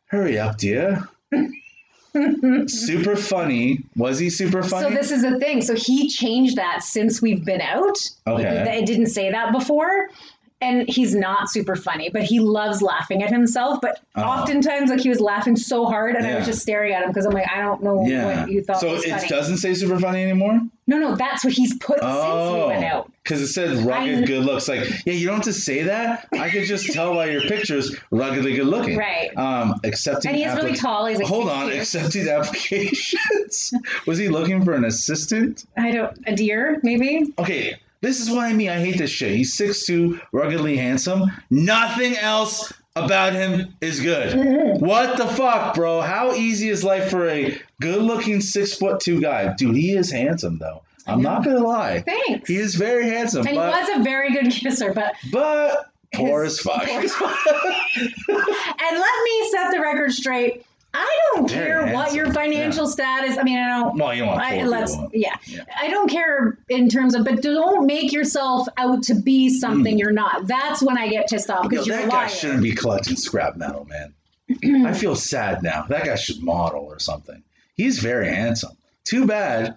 [0.06, 1.08] Hurry up, dear.
[2.68, 3.80] Super funny.
[3.96, 4.88] Was he super funny?
[4.88, 5.62] So this is the thing.
[5.62, 7.98] So he changed that since we've been out.
[8.26, 8.62] Okay.
[8.62, 10.08] I didn't say that before.
[10.60, 13.80] And he's not super funny, but he loves laughing at himself.
[13.82, 14.24] But Uh-huh.
[14.26, 17.26] oftentimes, like he was laughing so hard, and I was just staring at him because
[17.26, 18.40] I'm like, I don't know yeah.
[18.42, 19.28] what you thought so it funny.
[19.28, 20.60] doesn't say super funny anymore.
[20.86, 23.10] No, no, that's what he's put since we went out.
[23.22, 24.68] because it said rugged I- good looks.
[24.68, 26.28] Like, yeah, you don't have to say that.
[26.32, 28.96] I could just tell by your pictures, ruggedly good looking.
[28.96, 29.36] Right.
[29.36, 30.30] Um, accepting.
[30.32, 31.06] And he's really tall.
[31.06, 31.50] He's like Hold 6'2".
[31.50, 32.28] on, accepting
[32.88, 33.74] applications.
[34.06, 35.66] Was he looking for an assistant?
[35.76, 37.32] I don't a deer maybe.
[37.38, 38.68] Okay, this is what I mean.
[38.68, 39.34] I hate this shit.
[39.34, 41.30] He's 6'2", ruggedly handsome.
[41.50, 44.34] Nothing else about him is good.
[44.34, 44.84] Mm-hmm.
[44.84, 46.00] What the fuck, bro?
[46.00, 49.52] How easy is life for a good-looking six foot two guy?
[49.54, 50.82] Dude, he is handsome though.
[51.06, 52.00] I'm not gonna lie.
[52.00, 52.48] Thanks.
[52.48, 56.44] He is very handsome, and but he was a very good kisser, but but poor
[56.44, 56.86] as fuck.
[56.86, 60.64] poor as and let me set the record straight.
[60.94, 63.36] I don't Very care what your financial status.
[63.36, 63.98] I mean, I don't.
[63.98, 65.34] well, you don't want I, let's yeah.
[65.46, 65.64] Yeah.
[65.80, 69.56] I don't care in terms of, but don't make yourself out to be hmm.
[69.56, 70.46] something you're not.
[70.46, 72.30] That's when I get pissed off because you're that guy lying.
[72.30, 74.14] shouldn't be collecting scrap metal, man.
[74.86, 75.82] I feel sad now.
[75.88, 77.42] That guy should model or something.
[77.74, 78.76] He's very handsome.
[79.04, 79.76] Too bad.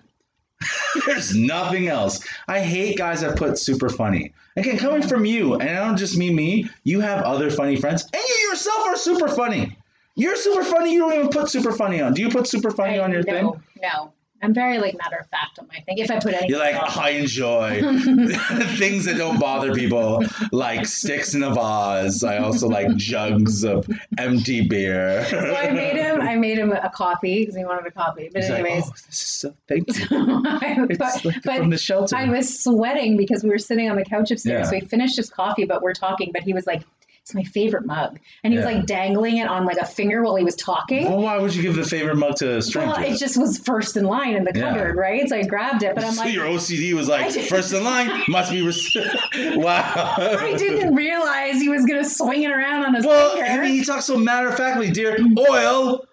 [1.05, 2.25] There's nothing else.
[2.47, 4.33] I hate guys that put super funny.
[4.55, 8.03] Again, coming from you, and I don't just mean me, you have other funny friends,
[8.03, 9.76] and you yourself are super funny.
[10.17, 10.93] You're super funny.
[10.93, 12.13] You don't even put super funny on.
[12.13, 13.63] Do you put super funny I- on your no, thing?
[13.81, 14.11] No,
[14.41, 15.99] I'm very like matter of fact on my thing.
[15.99, 16.89] If I put anything, You're like, on.
[17.03, 17.81] I enjoy
[18.77, 22.23] things that don't bother people, like sticks in a vase.
[22.23, 23.87] I also like jugs of
[24.17, 25.23] empty beer.
[25.25, 26.19] so I made him.
[26.21, 28.29] I made him a coffee because he wanted a coffee.
[28.33, 30.05] But He's like, anyways, oh, this is so, thank you.
[30.89, 32.15] It's but, like but from the shelter.
[32.15, 34.65] I was sweating because we were sitting on the couch upstairs.
[34.65, 34.69] Yeah.
[34.69, 36.31] So he finished his coffee, but we're talking.
[36.33, 36.83] But he was like,
[37.27, 38.75] "It's my favorite mug," and he was Yeah.
[38.77, 41.03] like dangling it on like a finger while he was talking.
[41.09, 42.89] well, why would you give the favorite mug to a stranger?
[42.93, 44.69] Well, it just was first in line in the Yeah.
[44.69, 45.27] cupboard, right?
[45.27, 47.73] So I grabbed it, but I'm so like, your OCD was I like, did- first
[47.73, 48.61] in line, must be.
[48.61, 48.95] Res-
[49.57, 50.13] wow.
[50.17, 53.45] I didn't realize he was gonna swing it around on his Well, finger.
[53.45, 55.17] I mean, he talks so matter of factly, dear.
[55.37, 56.05] Oil,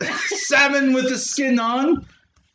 [0.26, 2.06] salmon with the skin on.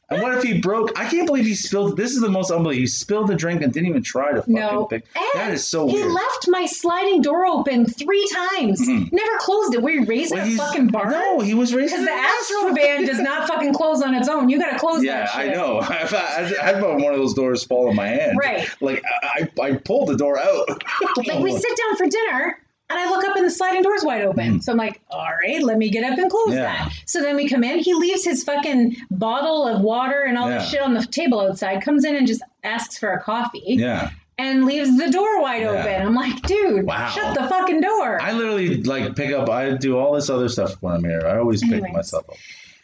[0.10, 0.98] And what if he broke?
[0.98, 1.98] I can't believe he spilled.
[1.98, 2.80] This is the most unbelievable.
[2.80, 5.06] He spilled the drink and didn't even try to fucking no, pick.
[5.16, 6.08] and That is so he weird.
[6.08, 8.80] He left my sliding door open three times.
[8.88, 9.12] Mhm.
[9.12, 9.82] Never closed it.
[9.82, 11.12] Were you raising Well, a fucking barn?
[11.12, 14.48] No, he was raising Because the Astro van does not fucking close on its own.
[14.50, 15.80] You gotta close Yeah, I know.
[15.82, 18.38] I've, I've had one of those doors fall in my hand.
[18.38, 18.66] Right.
[18.82, 20.70] Like I, I I pulled the door out.
[21.18, 22.60] Like we sit down for dinner
[22.90, 24.62] and I look up and the sliding door's wide open.
[24.62, 26.54] So I'm like, all right, let me get up and close Mm.
[26.56, 26.64] Yeah.
[26.86, 26.94] that.
[27.06, 27.80] So then we come in.
[27.80, 30.60] He leaves his fucking bottle of water and all Yeah.
[30.60, 34.12] this shit on the table outside, comes in and just asks for a coffee yeah.
[34.38, 35.70] and leaves the door wide Yeah.
[35.72, 36.08] open.
[36.08, 37.10] I'm like, dude, Wow.
[37.10, 38.22] shut the fucking door.
[38.22, 39.50] I literally like pick up.
[39.50, 41.24] I do all this other stuff when I'm here.
[41.28, 41.94] I always pick Anyways.
[41.94, 42.36] myself up.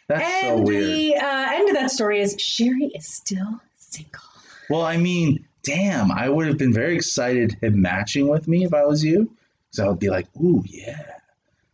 [0.06, 0.84] That's so and weird.
[0.84, 4.20] the uh, end of that story is Sherry is still single.
[4.68, 8.74] Well, I mean, damn, I would have been very excited him matching with me if
[8.74, 9.30] I was you.
[9.74, 11.02] Because I would be like, ooh, yeah.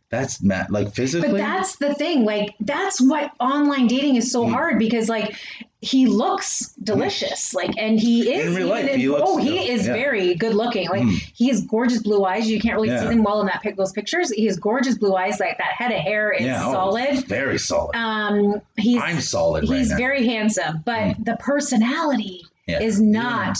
[0.09, 1.29] That's ma- like physically.
[1.31, 2.25] But that's the thing.
[2.25, 4.51] Like, that's what online dating is so Mm.
[4.51, 5.35] hard because, like,
[5.79, 7.53] he looks delicious.
[7.53, 8.47] Like, and he is.
[8.47, 9.93] In real life, in- he looks oh, he is Yeah.
[9.93, 10.89] very good looking.
[10.89, 11.31] Like, Mm.
[11.33, 12.49] he has gorgeous blue eyes.
[12.49, 13.01] You can't really Yeah.
[13.03, 14.31] see them well in that pic, those pictures.
[14.31, 15.39] He has gorgeous blue eyes.
[15.39, 17.25] Like, that head of hair is yeah, oh, solid.
[17.27, 17.95] very solid.
[17.95, 19.97] Um, he's I'm solid right he's now.
[19.97, 21.23] very handsome, but Mm.
[21.25, 23.57] the personality is not.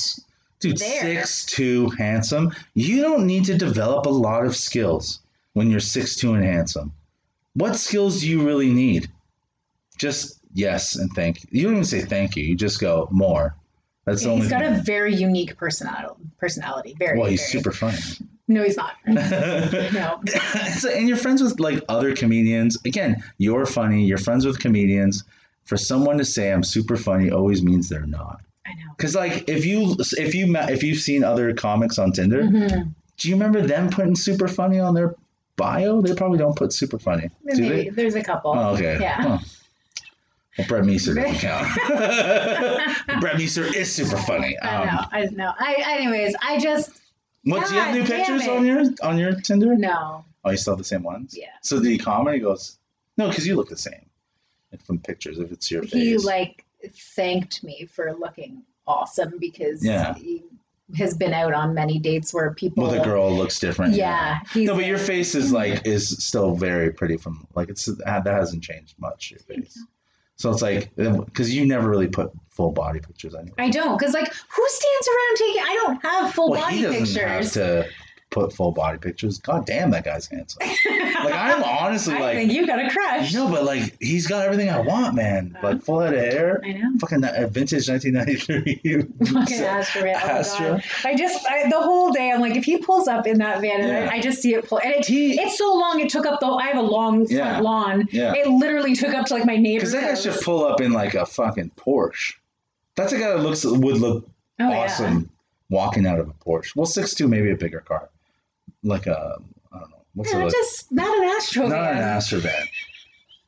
[0.62, 1.26] Dude, there.
[1.26, 2.54] six two, handsome.
[2.74, 5.20] You don't need to develop a lot of skills
[5.54, 6.94] when you're six two and handsome.
[7.54, 9.10] What skills do you really need?
[9.98, 11.50] Just yes and thank you.
[11.52, 12.44] You don't even say thank you.
[12.44, 13.56] You just go more.
[14.06, 14.42] That's the only.
[14.44, 14.80] He's got thing.
[14.80, 16.24] a very unique personality.
[16.40, 16.96] Personality.
[16.98, 17.20] Very.
[17.20, 18.00] well, he's very- super funny.
[18.48, 18.96] No, he's not.
[19.08, 20.22] no.
[20.78, 22.78] so, and you're friends with like other comedians.
[22.86, 24.04] Again, you're funny.
[24.04, 25.24] You're friends with comedians.
[25.64, 28.42] For someone to say I'm super funny always means they're not.
[28.72, 28.94] I know.
[28.98, 32.94] Because like if you if you if you've seen other comics on Tinder, Mhm.
[33.18, 35.16] do you remember them putting super funny on their
[35.58, 36.02] bio?
[36.02, 37.30] They probably don't put super funny.
[37.56, 37.90] Do they?
[37.90, 38.52] there's a couple.
[38.58, 38.98] Oh, okay.
[39.00, 39.22] Yeah.
[39.22, 39.38] Huh.
[40.58, 41.68] Well, Brett Meeser doesn't count.
[43.22, 44.58] Brett Meeser is super funny.
[44.60, 45.06] I Um, know.
[45.12, 45.54] I know.
[45.58, 45.76] I.
[45.98, 47.02] Anyways, I just
[47.44, 48.50] What do you have God new pictures it.
[48.50, 49.76] on your on your Tinder?
[49.76, 50.26] no.
[50.44, 51.36] Oh, you still have the same ones?
[51.38, 51.48] Yeah.
[51.62, 52.42] So the he comment?
[52.42, 52.78] Goes,
[53.18, 54.06] no, because you look the same
[54.72, 55.38] like, from pictures.
[55.38, 60.14] If it's your face, He like thanked me for looking awesome because Yeah.
[60.16, 60.44] he
[60.98, 62.84] has been out on many dates where people.
[62.84, 63.94] well, the girl looks different.
[63.94, 64.40] Yeah.
[64.54, 68.26] He's No, but your face is like is still very pretty from like it's that
[68.26, 69.32] hasn't changed much.
[69.32, 69.82] Your face.
[70.36, 73.54] So it's like because you never really put full body pictures anyway.
[73.60, 75.62] I don't, because like, who stands around taking?
[75.62, 77.16] I don't have full well, body pictures.
[77.16, 77.88] have to
[78.32, 79.38] put full body pictures.
[79.40, 80.62] God damn, that guy's handsome.
[80.66, 83.34] Like I'm honestly I like, think you got a crush.
[83.34, 85.58] no, but like he's got everything I want, man.
[85.62, 86.92] Like full head of hair, I know.
[87.00, 89.02] fucking that uh, vintage 1993.
[89.32, 90.16] Fucking Astro van.
[90.16, 90.80] Oh Astro.
[91.06, 93.88] I just I, the whole day I'm like, if he pulls up in that van,
[93.88, 94.10] Yeah.
[94.12, 96.00] I, I just see it pull, and it, He- it's so long.
[96.00, 96.48] It took up the.
[96.48, 97.60] I have a long front Yeah.
[97.60, 98.08] lawn.
[98.12, 98.34] Yeah.
[98.36, 99.92] It literally took up to like my neighbor's.
[99.92, 100.24] Because that guy house.
[100.24, 102.34] should pull up in like a fucking Porsche.
[102.96, 104.28] That's a guy that looks would look
[104.60, 104.78] Oh, yeah.
[104.80, 105.30] awesome
[105.70, 106.76] walking out of a Porsche.
[106.76, 108.10] Well, six two maybe a bigger car,
[108.84, 109.38] like a
[109.72, 110.54] I don't know what's Yeah, it like?
[110.54, 111.98] just not an Astro Not van.
[111.98, 112.68] an Astro van.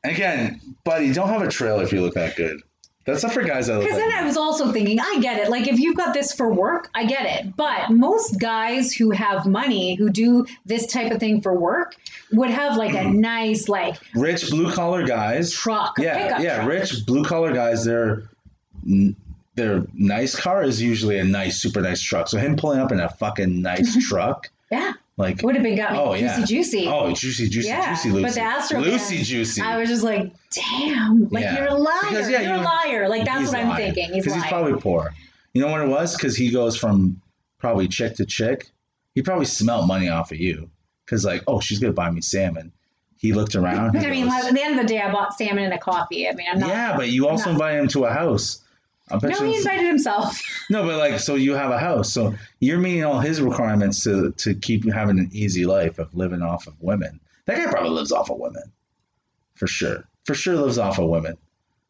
[0.04, 2.60] Again, buddy, don't have a trailer if you look that good.
[3.06, 5.50] That's not for guys that Because like then I was also thinking, I get it.
[5.50, 7.54] Like, if you've got this for work, I get it.
[7.54, 11.96] But most guys who have money, who do this type of thing for work,
[12.32, 13.20] would have like a hmm.
[13.20, 15.52] nice, like, rich blue collar guys.
[15.52, 16.68] truck, Yeah, yeah, truck.
[16.68, 17.84] rich blue collar guys.
[17.84, 18.30] Their
[19.54, 22.28] their nice car is usually a nice, super nice truck.
[22.28, 24.48] So him pulling up in a fucking nice truck,
[24.78, 26.44] Yeah, like would have been got me Oh, juicy, yeah.
[26.46, 26.86] juicy.
[26.88, 29.62] oh, juicy, juicy, Yeah, juicy, but Lucy, the Astro Lucy, juicy.
[29.62, 31.58] I was just like, damn, like Yeah.
[31.58, 31.98] you're a liar.
[32.08, 33.08] Because, yeah, you're a liar.
[33.08, 33.94] Like that's what I'm lying.
[33.94, 34.14] thinking.
[34.14, 34.40] He's lying.
[34.42, 35.14] he's probably poor.
[35.52, 36.16] You know what it was?
[36.16, 37.20] Because he goes from
[37.58, 38.70] probably chick to chick.
[39.14, 40.68] He probably smelt money off of you.
[41.04, 42.72] Because like, oh, she's gonna buy me salmon.
[43.16, 43.96] He looked around.
[43.96, 45.78] he I mean, goes, at the end of the day, I bought salmon and a
[45.78, 46.28] coffee.
[46.28, 46.68] I mean, I'm not.
[46.70, 48.60] yeah, but you also not- invited him to a house.
[49.10, 50.40] I bet no, you he invited himself.
[50.70, 54.32] no, but like, so you have a house, so you're meeting all his requirements to
[54.32, 57.20] to keep having an easy life of living off of women.
[57.46, 58.72] That guy probably lives off of women,
[59.54, 60.08] for sure.
[60.24, 61.36] For sure, lives off of women.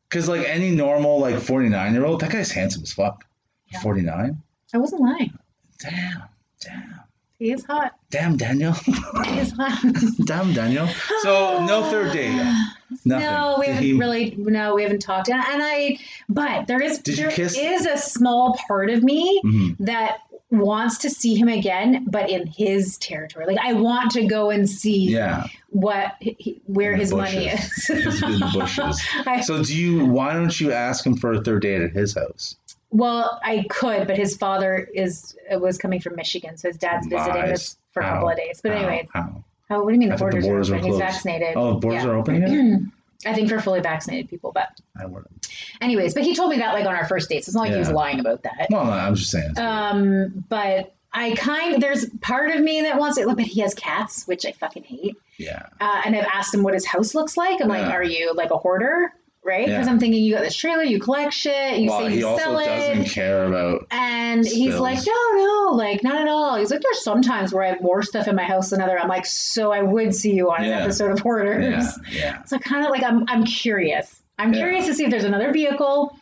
[0.09, 3.25] Because like any normal like 49 year old, that guy's handsome as fuck.
[3.69, 3.81] Yeah.
[3.81, 4.43] 49.
[4.73, 5.39] I wasn't lying.
[5.79, 6.23] Damn,
[6.61, 7.01] damn,
[7.39, 7.93] He is hot.
[8.11, 9.83] damn, Daniel, He is hot.
[10.25, 10.87] damn, Daniel.
[11.23, 12.31] So no third date.
[13.05, 13.27] Nothing.
[13.27, 14.35] No, we haven't he- really.
[14.39, 15.29] No, we haven't talked.
[15.29, 17.59] And, and I, but there is Did you there kiss?
[17.59, 19.77] is a small part of me Mhm.
[19.81, 20.19] that
[20.51, 23.45] wants to see him again, but in his territory.
[23.47, 27.91] Like I want to go and see Yeah, what he, where his money is.
[27.91, 29.03] In the bushes.
[29.27, 30.07] I, So do you?
[30.07, 32.55] Why don't you ask him for a third date at his house?
[32.95, 37.35] Well, I could, but his father is was coming from Michigan, so his dad's visiting
[37.43, 37.49] Lies.
[37.51, 38.61] this for a couple of days.
[38.63, 38.79] But How?
[38.79, 39.45] anyway, How?
[39.71, 40.87] oh, what do you mean I the borders, borders are open?
[40.87, 41.13] He's closed.
[41.13, 41.57] vaccinated.
[41.57, 42.11] Oh, the borders Yeah.
[42.11, 42.81] are open yet?
[43.31, 44.69] I think for fully vaccinated people, but
[44.99, 45.49] I wouldn't.
[45.81, 47.73] anyways, but he told me that like on our first date, so it's not like
[47.73, 47.95] he was Yeah.
[47.95, 48.67] lying about that.
[48.71, 49.59] Well, no, I'm just saying.
[49.59, 53.27] Um, but I kind there's part of me that wants it.
[53.27, 55.17] But he has cats, which I fucking hate.
[55.39, 55.67] yeah.
[55.81, 57.61] Uh, and I've asked him what his house looks like.
[57.63, 57.93] I'm like, Yeah.
[57.93, 59.13] are you like a hoarder?
[59.45, 59.67] Right?
[59.67, 59.93] Because Yeah.
[59.93, 62.43] I'm thinking you got this trailer, you collect shit, you well, say he you also
[62.45, 63.11] sell doesn't it.
[63.11, 63.87] care about.
[63.91, 66.57] And he's like, no, no, like not at all.
[66.57, 68.99] He's like, there's sometimes where I have more stuff in my house than other.
[68.99, 70.79] I'm like, so I would see you on Yeah.
[70.79, 71.63] an episode of Hoarders.
[72.11, 72.43] Yeah, yeah.
[72.47, 74.23] So kind of like I'm, I'm curious.
[74.39, 76.19] I'm curious to see if there's another vehicle,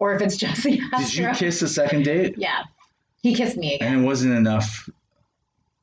[0.00, 2.34] or if it's just the Did you kiss the second date?
[2.38, 2.64] Yeah,
[3.22, 3.92] he kissed me again.
[3.94, 4.90] And it wasn't enough.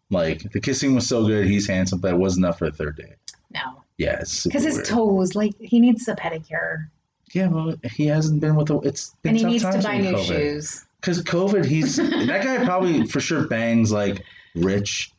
[0.10, 2.98] Like the kissing was so good, he's handsome, but it wasn't enough for a third
[2.98, 3.16] date.
[3.54, 3.62] No,
[4.02, 4.86] Yeah, it's because his weird.
[4.88, 6.88] toes, like he needs a pedicure,
[7.34, 8.80] Yeah, well, he hasn't been with the.
[8.80, 10.26] It's been and he needs to buy new COVID.
[10.26, 10.86] shoes.
[11.00, 11.96] Because COVID, he's
[12.32, 14.24] that guy probably for sure bangs like
[14.56, 15.12] rich,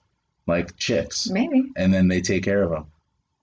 [0.48, 1.70] like chicks, Maybe.
[1.76, 2.86] and then they take care of him.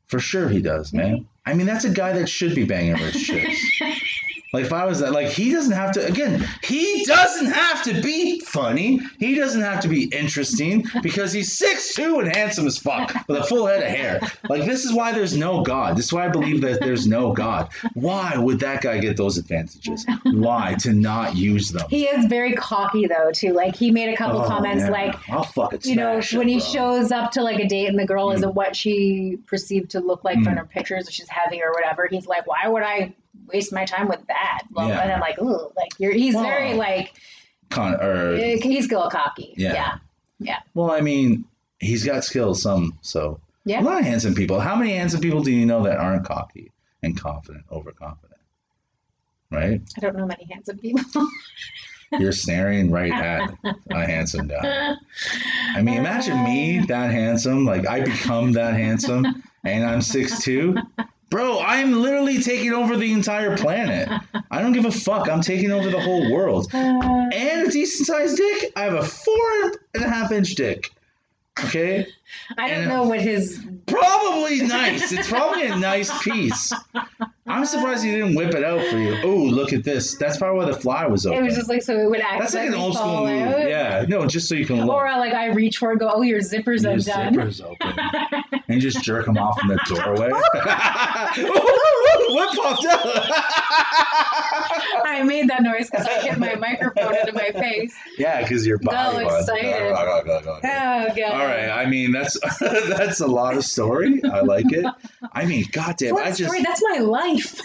[0.08, 1.26] For sure, he does, man.
[1.46, 3.60] I mean, that's a guy that should be banging rich chicks.
[4.52, 6.06] Like if I was that, like he doesn't have to.
[6.08, 9.00] Again, he doesn't have to be funny.
[9.20, 13.38] He doesn't have to be interesting because he's six two and handsome as fuck with
[13.38, 14.20] a full head of hair.
[14.50, 15.96] Like this is why there's no God.
[15.98, 17.70] This is why I believe that there's no God.
[17.94, 20.06] Why would that guy get those advantages?
[20.26, 21.88] Why to not use them?
[21.90, 23.54] He is very cocky though too.
[23.54, 24.90] Like he made a couple Oh, comments yeah.
[24.90, 26.66] like, I'll fucking you know, it, when he bro.
[26.66, 28.36] shows up to like a date and the girl Mm.
[28.36, 30.58] isn't what she perceived to look like from Mm.
[30.58, 32.08] her pictures, or she's heavy or whatever.
[32.10, 33.14] He's like, why would I
[33.54, 34.64] waste my time with that.
[34.72, 35.02] Well, Yeah.
[35.02, 36.14] And I'm like, ooh, like you're.
[36.14, 37.14] He's Well, very like
[37.70, 39.54] Con or eh, he's a little cocky.
[39.58, 39.98] Yeah.
[40.40, 40.60] Yeah.
[40.74, 41.46] well, I mean,
[41.80, 42.62] he's got skills.
[42.62, 43.82] Some so Yeah.
[43.82, 44.60] a lot of handsome people.
[44.60, 46.72] How many handsome people do you know that aren't cocky
[47.04, 48.40] and confident, overconfident?
[49.52, 49.82] Right?
[49.98, 51.28] I don't know many handsome people.
[52.20, 53.52] You're staring right at
[53.92, 54.96] a handsome guy.
[55.76, 56.86] I mean, imagine me uh.
[56.88, 57.66] that handsome.
[57.66, 60.82] Like I become that handsome, and I'm six 6'2".
[61.30, 64.10] Bro, I'm literally taking over the entire planet.
[64.50, 65.30] I don't give a fuck.
[65.30, 66.68] I'm taking over the whole world.
[66.74, 66.78] Uh,
[67.34, 68.72] And a decent sized dick.
[68.76, 70.90] I have a four and a half inch dick.
[71.66, 72.08] Okay?
[72.58, 73.64] I don't And- know what his.
[73.86, 75.12] Probably nice.
[75.12, 76.74] It's probably a nice piece.
[77.50, 79.18] I'm surprised he didn't whip it out for you.
[79.24, 80.16] Oh, look at this.
[80.16, 81.40] That's probably why the fly was open.
[81.40, 82.40] It was just like so it would act.
[82.40, 83.42] That's like an old school move.
[83.54, 83.68] out.
[83.68, 84.06] Yeah.
[84.08, 84.96] No, just so you can look.
[84.96, 87.34] Or uh, like I reach for it, and go, oh, your zipper's Your undone.
[87.34, 87.94] zipper's open.
[88.68, 90.30] and just jerk him off in the doorway.
[92.30, 93.00] what popped out?
[95.06, 97.94] I made that noise because I hit my microphone into my face.
[98.18, 99.26] yeah, because your body.
[99.26, 99.92] was- excited.
[99.92, 101.20] Oh god.
[101.32, 101.70] All right.
[101.70, 104.22] I mean, that's that's a lot of story.
[104.24, 104.86] I like it.
[105.34, 106.16] I mean, goddamn.
[106.16, 106.62] What I just story?
[106.64, 107.62] That's my life.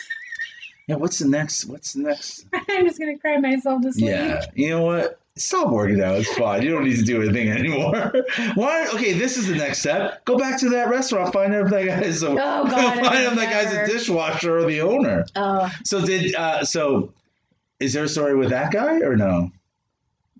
[0.88, 0.96] yeah.
[0.96, 1.64] What's the next?
[1.66, 2.46] What's the next?
[2.52, 4.06] I'm just gonna cry myself to sleep.
[4.10, 4.44] Yeah.
[4.54, 5.18] You know what?
[5.36, 6.14] Stop working out.
[6.16, 6.62] It's fine.
[6.62, 8.12] You don't need to do anything anymore.
[8.54, 8.86] Why?
[8.94, 10.24] Okay, this is the next step.
[10.24, 11.32] Go back to that restaurant.
[11.32, 12.28] Find out if that guy is a.
[12.30, 15.26] Oh, God, find out if that guy's a dishwasher or the owner.
[15.34, 17.12] Oh, So did uh so
[17.80, 19.50] is there a story with that guy or no?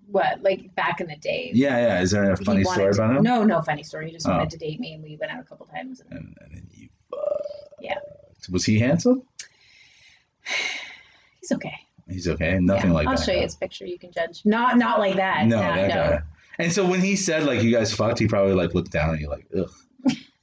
[0.07, 0.41] what?
[0.41, 1.51] Like back in the day.
[1.53, 2.01] Yeah, yeah.
[2.01, 3.23] Is there a funny story to- about him?
[3.23, 4.05] No, no funny story.
[4.07, 4.31] He just Oh.
[4.31, 5.99] wanted to date me, and we went out a couple times.
[5.99, 7.17] And And, and then you uh,
[7.81, 7.97] Yeah.
[8.49, 9.23] Was he handsome?
[11.41, 11.73] he's okay.
[12.07, 12.59] He's okay.
[12.59, 13.23] Nothing Yeah, like I'll that.
[13.25, 13.85] show you his picture.
[13.85, 14.41] You can judge.
[14.45, 15.47] Not, not like that.
[15.47, 15.95] No, Nah, that no.
[15.95, 16.21] guy.
[16.59, 19.19] And so when he said like you guys fucked, he probably like looked down and
[19.19, 19.69] you like, ugh,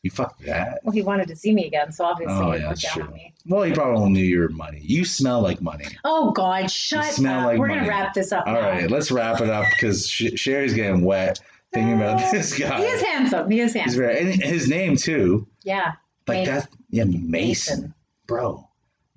[0.03, 0.81] you fucked that.
[0.83, 3.13] Well, he wanted to see me again, so obviously Oh, he yeah, looked down on
[3.15, 3.33] me.
[3.47, 4.81] Well, he probably knew your money.
[4.83, 5.87] You smell like money.
[6.05, 7.47] Oh God, shut smell up.
[7.47, 7.81] like We're money.
[7.81, 8.47] gonna wrap this up.
[8.47, 8.61] All now.
[8.61, 11.39] right, let's wrap it up because Sherry's getting wet
[11.73, 12.79] thinking about uh, this guy.
[12.79, 13.51] He is handsome.
[13.51, 14.01] He is He's handsome.
[14.01, 15.47] very, and his name too.
[15.63, 15.93] yeah.
[16.29, 16.55] Like Mason.
[16.55, 17.95] that, yeah, Mason,
[18.27, 18.69] bro,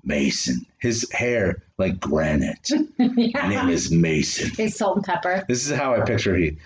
[0.03, 0.65] Mason.
[0.79, 2.69] His hair like granite.
[2.99, 4.51] My name is Mason.
[4.57, 5.43] It's salt and pepper.
[5.47, 6.57] This is how I picture he.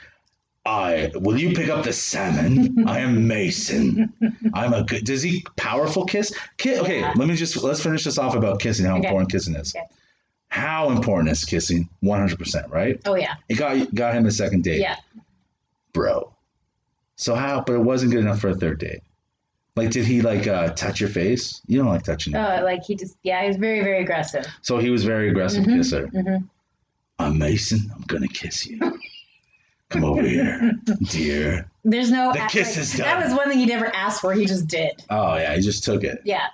[0.65, 2.87] I will you pick up the salmon?
[2.87, 4.13] I am Mason.
[4.53, 5.03] I'm a good.
[5.05, 6.35] Does he powerful kiss?
[6.57, 7.13] Ki- okay, Yeah.
[7.15, 8.85] let me just let's finish this off about kissing.
[8.85, 9.07] How Okay.
[9.07, 9.73] important kissing is.
[9.75, 9.85] Okay.
[10.49, 11.89] How important is kissing?
[12.01, 12.99] One hundred percent, right?
[13.05, 13.35] Oh yeah.
[13.47, 14.97] It got got him a second date, Yeah.
[15.93, 16.33] bro.
[17.15, 17.61] So how?
[17.65, 19.01] But it wasn't good enough for a third date.
[19.79, 21.61] Like, did he like uh, touch your face?
[21.67, 22.35] You don't like touching.
[22.35, 24.45] Oh, like he just yeah, he was very very aggressive.
[24.61, 25.77] So he was very aggressive Mhm.
[25.77, 26.07] kisser.
[26.07, 26.49] Mhm.
[27.17, 27.79] I'm Mason.
[27.95, 28.77] I'm gonna kiss you.
[29.89, 30.73] Come over here,
[31.09, 31.71] dear.
[31.85, 34.33] There's no The kiss is That was one thing he never asked for.
[34.33, 35.01] He just did.
[35.09, 36.19] Oh yeah, he just took it.
[36.25, 36.47] Yeah.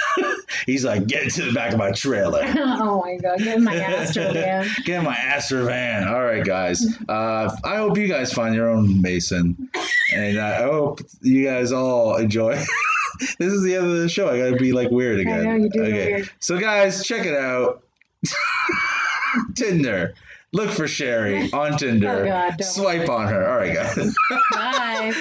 [0.66, 2.42] He's like, get to the back of my trailer.
[2.56, 4.68] oh my god, give him my Astro man.
[4.84, 6.08] Get in my Astro van.
[6.08, 6.86] All right, guys.
[7.08, 9.70] Uh, I hope you guys find your own Mason,
[10.14, 12.54] and I hope you guys all enjoy.
[13.38, 14.28] this is the end of the show.
[14.28, 15.40] I gotta be like weird again.
[15.40, 16.12] I know you do okay.
[16.14, 16.30] weird.
[16.38, 17.82] So guys, check it out.
[19.54, 20.14] Tinder.
[20.54, 22.24] Look for Sherry on Tinder.
[22.24, 22.62] Oh, God.
[22.62, 23.48] Swipe on her.
[23.48, 24.14] All right, guys.
[24.52, 25.12] Bye.